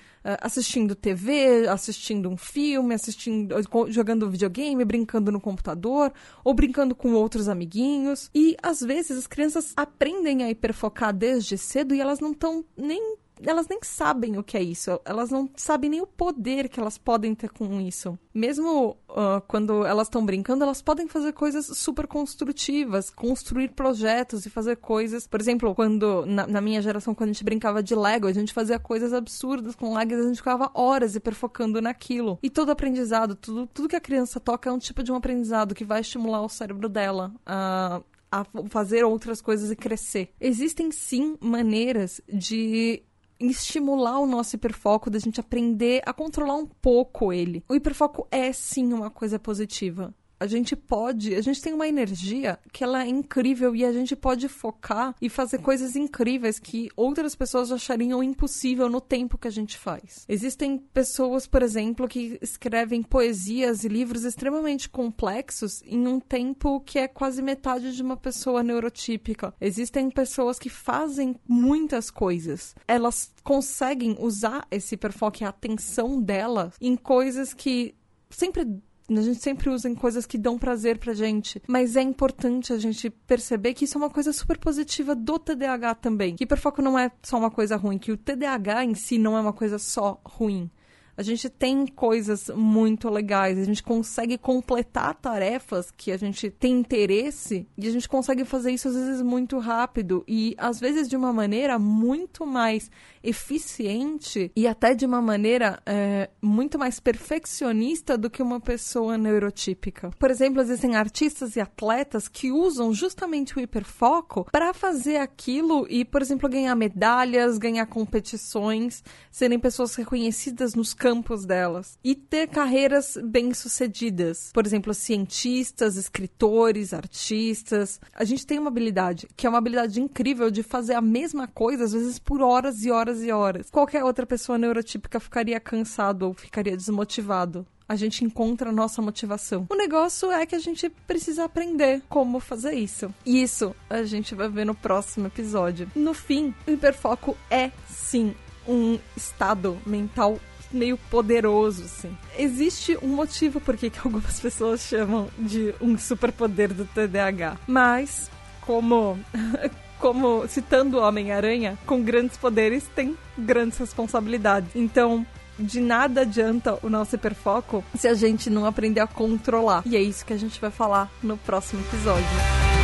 assistindo 0.41 0.93
TV, 0.93 1.69
assistindo 1.69 2.29
um 2.29 2.35
filme, 2.35 2.93
assistindo, 2.93 3.55
jogando 3.87 4.29
videogame, 4.29 4.83
brincando 4.83 5.31
no 5.31 5.39
computador 5.39 6.11
ou 6.43 6.53
brincando 6.53 6.93
com 6.93 7.13
outros 7.13 7.47
amiguinhos. 7.47 8.29
E 8.35 8.57
às 8.61 8.81
vezes 8.81 9.17
as 9.17 9.25
crianças 9.25 9.71
aprendem 9.77 10.43
a 10.43 10.49
hiperfocar 10.49 11.13
desde 11.13 11.57
cedo 11.57 11.95
e 11.95 12.01
elas 12.01 12.19
não 12.19 12.33
estão 12.33 12.65
nem 12.75 13.15
elas 13.43 13.67
nem 13.67 13.79
sabem 13.81 14.37
o 14.37 14.43
que 14.43 14.57
é 14.57 14.63
isso, 14.63 14.99
elas 15.05 15.29
não 15.29 15.49
sabem 15.55 15.89
nem 15.89 16.01
o 16.01 16.07
poder 16.07 16.69
que 16.69 16.79
elas 16.79 16.97
podem 16.97 17.33
ter 17.35 17.49
com 17.49 17.79
isso. 17.81 18.17
Mesmo 18.33 18.97
uh, 19.09 19.41
quando 19.47 19.85
elas 19.85 20.07
estão 20.07 20.25
brincando, 20.25 20.63
elas 20.63 20.81
podem 20.81 21.07
fazer 21.07 21.31
coisas 21.33 21.65
super 21.65 22.05
construtivas, 22.05 23.09
construir 23.09 23.69
projetos 23.71 24.45
e 24.45 24.49
fazer 24.49 24.77
coisas. 24.77 25.25
Por 25.25 25.39
exemplo, 25.39 25.73
quando 25.73 26.25
na, 26.25 26.45
na 26.45 26.61
minha 26.61 26.81
geração, 26.81 27.15
quando 27.15 27.29
a 27.29 27.33
gente 27.33 27.43
brincava 27.43 27.81
de 27.81 27.95
Lego, 27.95 28.27
a 28.27 28.33
gente 28.33 28.53
fazia 28.53 28.77
coisas 28.77 29.13
absurdas 29.13 29.75
com 29.75 29.95
Lego 29.95 30.11
e 30.11 30.15
a 30.15 30.23
gente 30.23 30.37
ficava 30.37 30.69
horas 30.73 31.15
hiperfocando 31.15 31.81
naquilo. 31.81 32.37
E 32.43 32.49
todo 32.49 32.71
aprendizado, 32.71 33.35
tudo, 33.35 33.67
tudo 33.67 33.87
que 33.87 33.95
a 33.95 34.01
criança 34.01 34.39
toca 34.39 34.69
é 34.69 34.73
um 34.73 34.79
tipo 34.79 35.01
de 35.01 35.11
um 35.11 35.15
aprendizado 35.15 35.73
que 35.73 35.85
vai 35.85 36.01
estimular 36.01 36.41
o 36.41 36.49
cérebro 36.49 36.89
dela 36.89 37.33
a 37.45 38.01
a 38.31 38.43
fazer 38.67 39.05
outras 39.05 39.41
coisas 39.41 39.71
e 39.71 39.75
crescer. 39.77 40.33
Existem 40.41 40.91
sim 40.91 41.37
maneiras 41.39 42.19
de 42.27 43.01
estimular 43.39 44.19
o 44.19 44.25
nosso 44.25 44.55
hiperfoco, 44.55 45.09
da 45.09 45.19
gente 45.19 45.39
aprender 45.39 46.01
a 46.05 46.13
controlar 46.13 46.55
um 46.55 46.65
pouco 46.65 47.33
ele. 47.33 47.63
O 47.69 47.75
hiperfoco 47.75 48.27
é 48.31 48.51
sim 48.53 48.93
uma 48.93 49.09
coisa 49.09 49.39
positiva 49.39 50.13
a 50.39 50.47
gente 50.47 50.75
pode, 50.75 51.33
a 51.35 51.41
gente 51.41 51.61
tem 51.61 51.73
uma 51.73 51.87
energia 51.87 52.59
que 52.71 52.83
ela 52.83 53.03
é 53.03 53.07
incrível 53.07 53.75
e 53.75 53.85
a 53.85 53.91
gente 53.91 54.15
pode 54.15 54.47
focar 54.47 55.15
e 55.21 55.29
fazer 55.29 55.59
coisas 55.59 55.95
incríveis 55.95 56.59
que 56.59 56.89
outras 56.95 57.35
pessoas 57.35 57.71
achariam 57.71 58.23
impossível 58.23 58.89
no 58.89 59.01
tempo 59.01 59.37
que 59.37 59.47
a 59.47 59.51
gente 59.51 59.77
faz. 59.77 60.25
Existem 60.27 60.77
pessoas, 60.77 61.47
por 61.47 61.61
exemplo, 61.61 62.07
que 62.07 62.37
escrevem 62.41 63.01
poesias 63.01 63.83
e 63.83 63.87
livros 63.87 64.23
extremamente 64.23 64.89
complexos 64.89 65.81
em 65.85 66.07
um 66.07 66.19
tempo 66.19 66.81
que 66.81 66.99
é 66.99 67.07
quase 67.07 67.41
metade 67.41 67.95
de 67.95 68.01
uma 68.01 68.17
pessoa 68.17 68.63
neurotípica. 68.63 69.53
Existem 69.59 70.09
pessoas 70.09 70.59
que 70.59 70.69
fazem 70.69 71.35
muitas 71.47 72.11
coisas. 72.11 72.75
Elas 72.87 73.33
conseguem 73.43 74.15
usar 74.19 74.67
esse 74.69 74.95
hiperfoco 74.95 75.41
e 75.41 75.45
a 75.45 75.49
atenção 75.49 76.21
dela 76.21 76.71
em 76.81 76.95
coisas 76.95 77.53
que 77.53 77.95
sempre 78.29 78.65
a 79.09 79.21
gente 79.21 79.41
sempre 79.41 79.69
usa 79.69 79.89
em 79.89 79.95
coisas 79.95 80.25
que 80.25 80.37
dão 80.37 80.57
prazer 80.57 80.97
pra 80.97 81.13
gente. 81.13 81.61
Mas 81.67 81.95
é 81.95 82.01
importante 82.01 82.73
a 82.73 82.77
gente 82.77 83.09
perceber 83.09 83.73
que 83.73 83.85
isso 83.85 83.97
é 83.97 84.01
uma 84.01 84.09
coisa 84.09 84.33
super 84.33 84.57
positiva 84.57 85.15
do 85.15 85.37
TDAH 85.37 85.95
também. 85.95 86.35
Que 86.35 86.43
hiperfoco 86.43 86.81
não 86.81 86.97
é 86.97 87.11
só 87.21 87.37
uma 87.37 87.51
coisa 87.51 87.75
ruim, 87.75 87.97
que 87.97 88.11
o 88.11 88.17
TDAH 88.17 88.85
em 88.85 88.95
si 88.95 89.17
não 89.17 89.37
é 89.37 89.41
uma 89.41 89.53
coisa 89.53 89.77
só 89.77 90.19
ruim 90.23 90.69
a 91.17 91.23
gente 91.23 91.49
tem 91.49 91.87
coisas 91.87 92.49
muito 92.49 93.09
legais, 93.09 93.57
a 93.57 93.63
gente 93.63 93.83
consegue 93.83 94.37
completar 94.37 95.15
tarefas 95.15 95.91
que 95.91 96.11
a 96.11 96.17
gente 96.17 96.49
tem 96.49 96.79
interesse 96.79 97.67
e 97.77 97.87
a 97.87 97.91
gente 97.91 98.07
consegue 98.07 98.43
fazer 98.43 98.71
isso 98.71 98.87
às 98.87 98.95
vezes 98.95 99.21
muito 99.21 99.57
rápido 99.57 100.23
e 100.27 100.55
às 100.57 100.79
vezes 100.79 101.07
de 101.07 101.15
uma 101.15 101.31
maneira 101.31 101.79
muito 101.79 102.45
mais 102.45 102.89
eficiente 103.23 104.51
e 104.55 104.67
até 104.67 104.93
de 104.93 105.05
uma 105.05 105.21
maneira 105.21 105.81
é, 105.85 106.29
muito 106.41 106.77
mais 106.77 106.99
perfeccionista 106.99 108.17
do 108.17 108.29
que 108.29 108.41
uma 108.41 108.59
pessoa 108.59 109.17
neurotípica. 109.17 110.11
Por 110.19 110.29
exemplo, 110.29 110.61
existem 110.61 110.95
artistas 110.95 111.55
e 111.55 111.59
atletas 111.59 112.27
que 112.27 112.51
usam 112.51 112.93
justamente 112.93 113.57
o 113.57 113.61
hiperfoco 113.61 114.45
para 114.51 114.73
fazer 114.73 115.17
aquilo 115.17 115.87
e, 115.89 116.05
por 116.05 116.21
exemplo, 116.21 116.49
ganhar 116.49 116.75
medalhas, 116.75 117.57
ganhar 117.57 117.85
competições, 117.85 119.03
serem 119.31 119.59
pessoas 119.59 119.95
reconhecidas 119.95 120.75
nos 120.75 120.93
campos 121.05 121.45
delas 121.45 121.99
e 122.03 122.15
ter 122.15 122.47
carreiras 122.47 123.15
bem-sucedidas. 123.23 124.49
Por 124.51 124.65
exemplo, 124.65 124.91
cientistas, 124.91 125.97
escritores, 125.97 126.95
artistas. 126.95 128.01
A 128.15 128.23
gente 128.23 128.43
tem 128.43 128.57
uma 128.57 128.69
habilidade 128.69 129.27
que 129.37 129.45
é 129.45 129.49
uma 129.49 129.59
habilidade 129.59 130.01
incrível 130.01 130.49
de 130.49 130.63
fazer 130.63 130.95
a 130.95 131.01
mesma 131.01 131.47
coisa, 131.47 131.83
às 131.83 131.93
vezes 131.93 132.17
por 132.17 132.41
horas 132.41 132.83
e 132.83 132.89
horas 132.89 133.21
e 133.21 133.31
horas. 133.31 133.69
Qualquer 133.69 134.03
outra 134.03 134.25
pessoa 134.25 134.57
neurotípica 134.57 135.19
ficaria 135.19 135.59
cansado 135.59 136.23
ou 136.23 136.33
ficaria 136.33 136.75
desmotivado 136.75 137.67
a 137.87 137.95
gente 137.95 138.25
encontra 138.25 138.71
a 138.71 138.73
nossa 138.73 138.99
motivação. 138.99 139.67
O 139.69 139.75
negócio 139.75 140.31
é 140.31 140.43
que 140.47 140.55
a 140.55 140.59
gente 140.59 140.89
precisa 140.89 141.43
aprender 141.43 142.01
como 142.09 142.39
fazer 142.39 142.73
isso. 142.73 143.13
E 143.23 143.43
isso 143.43 143.75
a 143.87 144.01
gente 144.01 144.33
vai 144.33 144.49
ver 144.49 144.65
no 144.65 144.73
próximo 144.73 145.27
episódio. 145.27 145.87
No 145.95 146.15
fim, 146.15 146.51
o 146.65 146.71
hiperfoco 146.71 147.37
é 147.47 147.69
sim 147.87 148.33
um 148.67 148.97
estado 149.15 149.77
mental 149.85 150.39
meio 150.75 150.97
poderoso, 151.09 151.83
assim. 151.85 152.15
Existe 152.37 152.97
um 153.01 153.07
motivo 153.07 153.59
por 153.59 153.77
que 153.77 153.91
algumas 154.03 154.39
pessoas 154.39 154.81
chamam 154.81 155.29
de 155.37 155.73
um 155.81 155.97
superpoder 155.97 156.73
do 156.73 156.85
TDAH. 156.85 157.57
Mas, 157.67 158.29
como. 158.61 159.17
como 159.99 160.47
citando 160.47 160.97
o 160.97 161.01
Homem-Aranha, 161.01 161.79
com 161.85 162.03
grandes 162.03 162.37
poderes 162.37 162.83
tem 162.93 163.17
grandes 163.37 163.77
responsabilidades. 163.79 164.69
Então, 164.75 165.25
de 165.57 165.79
nada 165.79 166.21
adianta 166.21 166.77
o 166.83 166.89
nosso 166.89 167.15
hiperfoco 167.15 167.83
se 167.97 168.07
a 168.07 168.13
gente 168.13 168.49
não 168.49 168.65
aprender 168.65 168.99
a 168.99 169.07
controlar. 169.07 169.83
E 169.85 169.95
é 169.95 170.01
isso 170.01 170.25
que 170.25 170.33
a 170.33 170.37
gente 170.37 170.59
vai 170.59 170.69
falar 170.69 171.09
no 171.23 171.37
próximo 171.37 171.81
episódio. 171.81 172.74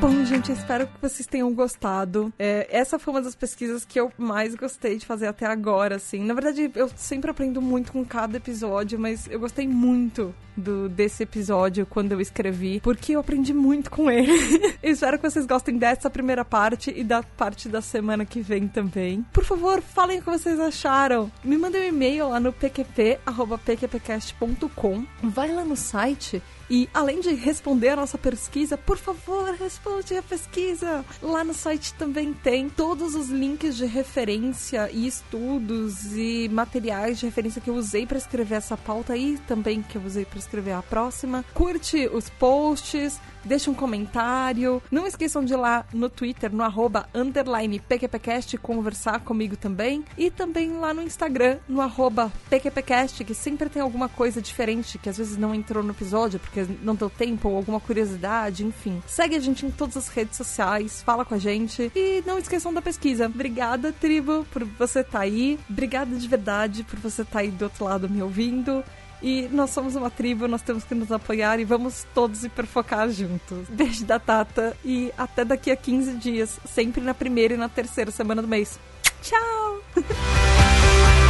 Bom, 0.00 0.24
gente, 0.24 0.50
espero 0.50 0.86
que 0.86 0.98
vocês 0.98 1.26
tenham 1.26 1.52
gostado. 1.52 2.32
É, 2.38 2.66
essa 2.70 2.98
foi 2.98 3.12
uma 3.12 3.20
das 3.20 3.34
pesquisas 3.34 3.84
que 3.84 4.00
eu 4.00 4.10
mais 4.16 4.54
gostei 4.54 4.96
de 4.96 5.04
fazer 5.04 5.26
até 5.26 5.44
agora, 5.44 5.96
assim. 5.96 6.24
Na 6.24 6.32
verdade, 6.32 6.70
eu 6.74 6.88
sempre 6.96 7.30
aprendo 7.30 7.60
muito 7.60 7.92
com 7.92 8.02
cada 8.02 8.38
episódio, 8.38 8.98
mas 8.98 9.28
eu 9.30 9.38
gostei 9.38 9.68
muito 9.68 10.34
do, 10.56 10.88
desse 10.88 11.24
episódio 11.24 11.84
quando 11.84 12.12
eu 12.12 12.20
escrevi, 12.20 12.80
porque 12.80 13.12
eu 13.12 13.20
aprendi 13.20 13.52
muito 13.52 13.90
com 13.90 14.10
ele. 14.10 14.32
espero 14.82 15.18
que 15.18 15.30
vocês 15.30 15.44
gostem 15.44 15.76
dessa 15.76 16.08
primeira 16.08 16.46
parte 16.46 16.90
e 16.96 17.04
da 17.04 17.22
parte 17.22 17.68
da 17.68 17.82
semana 17.82 18.24
que 18.24 18.40
vem 18.40 18.66
também. 18.66 19.22
Por 19.34 19.44
favor, 19.44 19.82
falem 19.82 20.20
o 20.20 20.22
que 20.22 20.30
vocês 20.30 20.58
acharam. 20.58 21.30
Me 21.44 21.58
mandem 21.58 21.82
um 21.82 21.88
e-mail 21.88 22.30
lá 22.30 22.40
no 22.40 22.54
pqp.pqpcast.com. 22.54 25.04
Vai 25.22 25.52
lá 25.52 25.62
no 25.62 25.76
site 25.76 26.42
e 26.70 26.88
além 26.94 27.20
de 27.20 27.34
responder 27.34 27.88
a 27.88 27.96
nossa 27.96 28.16
pesquisa, 28.16 28.78
por 28.78 28.96
favor, 28.96 29.52
responde 29.54 30.16
a 30.16 30.22
pesquisa. 30.22 31.04
Lá 31.20 31.42
no 31.42 31.52
site 31.52 31.92
também 31.94 32.32
tem 32.32 32.70
todos 32.70 33.16
os 33.16 33.28
links 33.28 33.76
de 33.76 33.86
referência 33.86 34.88
e 34.92 35.06
estudos 35.06 36.16
e 36.16 36.48
materiais 36.48 37.18
de 37.18 37.26
referência 37.26 37.60
que 37.60 37.68
eu 37.68 37.74
usei 37.74 38.06
para 38.06 38.18
escrever 38.18 38.54
essa 38.54 38.76
pauta 38.76 39.16
e 39.16 39.36
também 39.38 39.82
que 39.82 39.96
eu 39.96 40.02
usei 40.02 40.24
para 40.24 40.38
escrever 40.38 40.72
a 40.72 40.82
próxima. 40.82 41.44
Curte 41.52 42.08
os 42.12 42.30
posts, 42.30 43.18
deixa 43.44 43.70
um 43.70 43.74
comentário. 43.74 44.82
Não 44.90 45.06
esqueçam 45.06 45.44
de 45.44 45.52
ir 45.52 45.56
lá 45.56 45.84
no 45.92 46.08
Twitter, 46.08 46.52
no 46.52 46.62
arroba 46.62 47.08
underline 47.14 47.80
PQPcast, 47.80 48.56
conversar 48.58 49.20
comigo 49.20 49.56
também. 49.56 50.04
E 50.16 50.30
também 50.30 50.72
lá 50.72 50.92
no 50.94 51.02
Instagram, 51.02 51.58
no 51.68 51.80
arroba 51.80 52.32
PQPcast, 52.48 53.24
que 53.24 53.34
sempre 53.34 53.68
tem 53.68 53.82
alguma 53.82 54.08
coisa 54.08 54.40
diferente, 54.40 54.98
que 54.98 55.08
às 55.08 55.18
vezes 55.18 55.36
não 55.36 55.54
entrou 55.54 55.82
no 55.82 55.90
episódio, 55.90 56.40
porque 56.66 56.84
não 56.84 56.94
deu 56.94 57.10
tempo, 57.10 57.48
ou 57.48 57.56
alguma 57.56 57.80
curiosidade, 57.80 58.64
enfim. 58.64 59.02
Segue 59.06 59.36
a 59.36 59.40
gente 59.40 59.66
em 59.66 59.70
todas 59.70 59.96
as 59.96 60.08
redes 60.08 60.36
sociais, 60.36 61.02
fala 61.02 61.24
com 61.24 61.34
a 61.34 61.38
gente. 61.38 61.90
E 61.94 62.22
não 62.26 62.38
esqueçam 62.38 62.72
da 62.72 62.82
pesquisa. 62.82 63.26
Obrigada, 63.26 63.92
tribo, 63.92 64.46
por 64.50 64.64
você 64.64 65.00
estar 65.00 65.18
tá 65.18 65.24
aí. 65.24 65.58
Obrigada 65.68 66.16
de 66.16 66.28
verdade 66.28 66.84
por 66.84 66.98
você 66.98 67.22
estar 67.22 67.34
tá 67.34 67.38
aí 67.40 67.50
do 67.50 67.64
outro 67.64 67.84
lado 67.84 68.08
me 68.08 68.22
ouvindo. 68.22 68.84
E 69.22 69.48
nós 69.52 69.70
somos 69.70 69.94
uma 69.96 70.10
tribo, 70.10 70.48
nós 70.48 70.62
temos 70.62 70.82
que 70.82 70.94
nos 70.94 71.12
apoiar 71.12 71.60
e 71.60 71.64
vamos 71.64 72.06
todos 72.14 72.42
hiperfocar 72.42 73.10
juntos. 73.10 73.68
Beijo 73.68 74.04
da 74.06 74.18
Tata 74.18 74.74
e 74.82 75.12
até 75.16 75.44
daqui 75.44 75.70
a 75.70 75.76
15 75.76 76.14
dias, 76.14 76.58
sempre 76.64 77.02
na 77.02 77.12
primeira 77.12 77.52
e 77.52 77.56
na 77.56 77.68
terceira 77.68 78.10
semana 78.10 78.40
do 78.40 78.48
mês. 78.48 78.80
Tchau! 79.20 79.82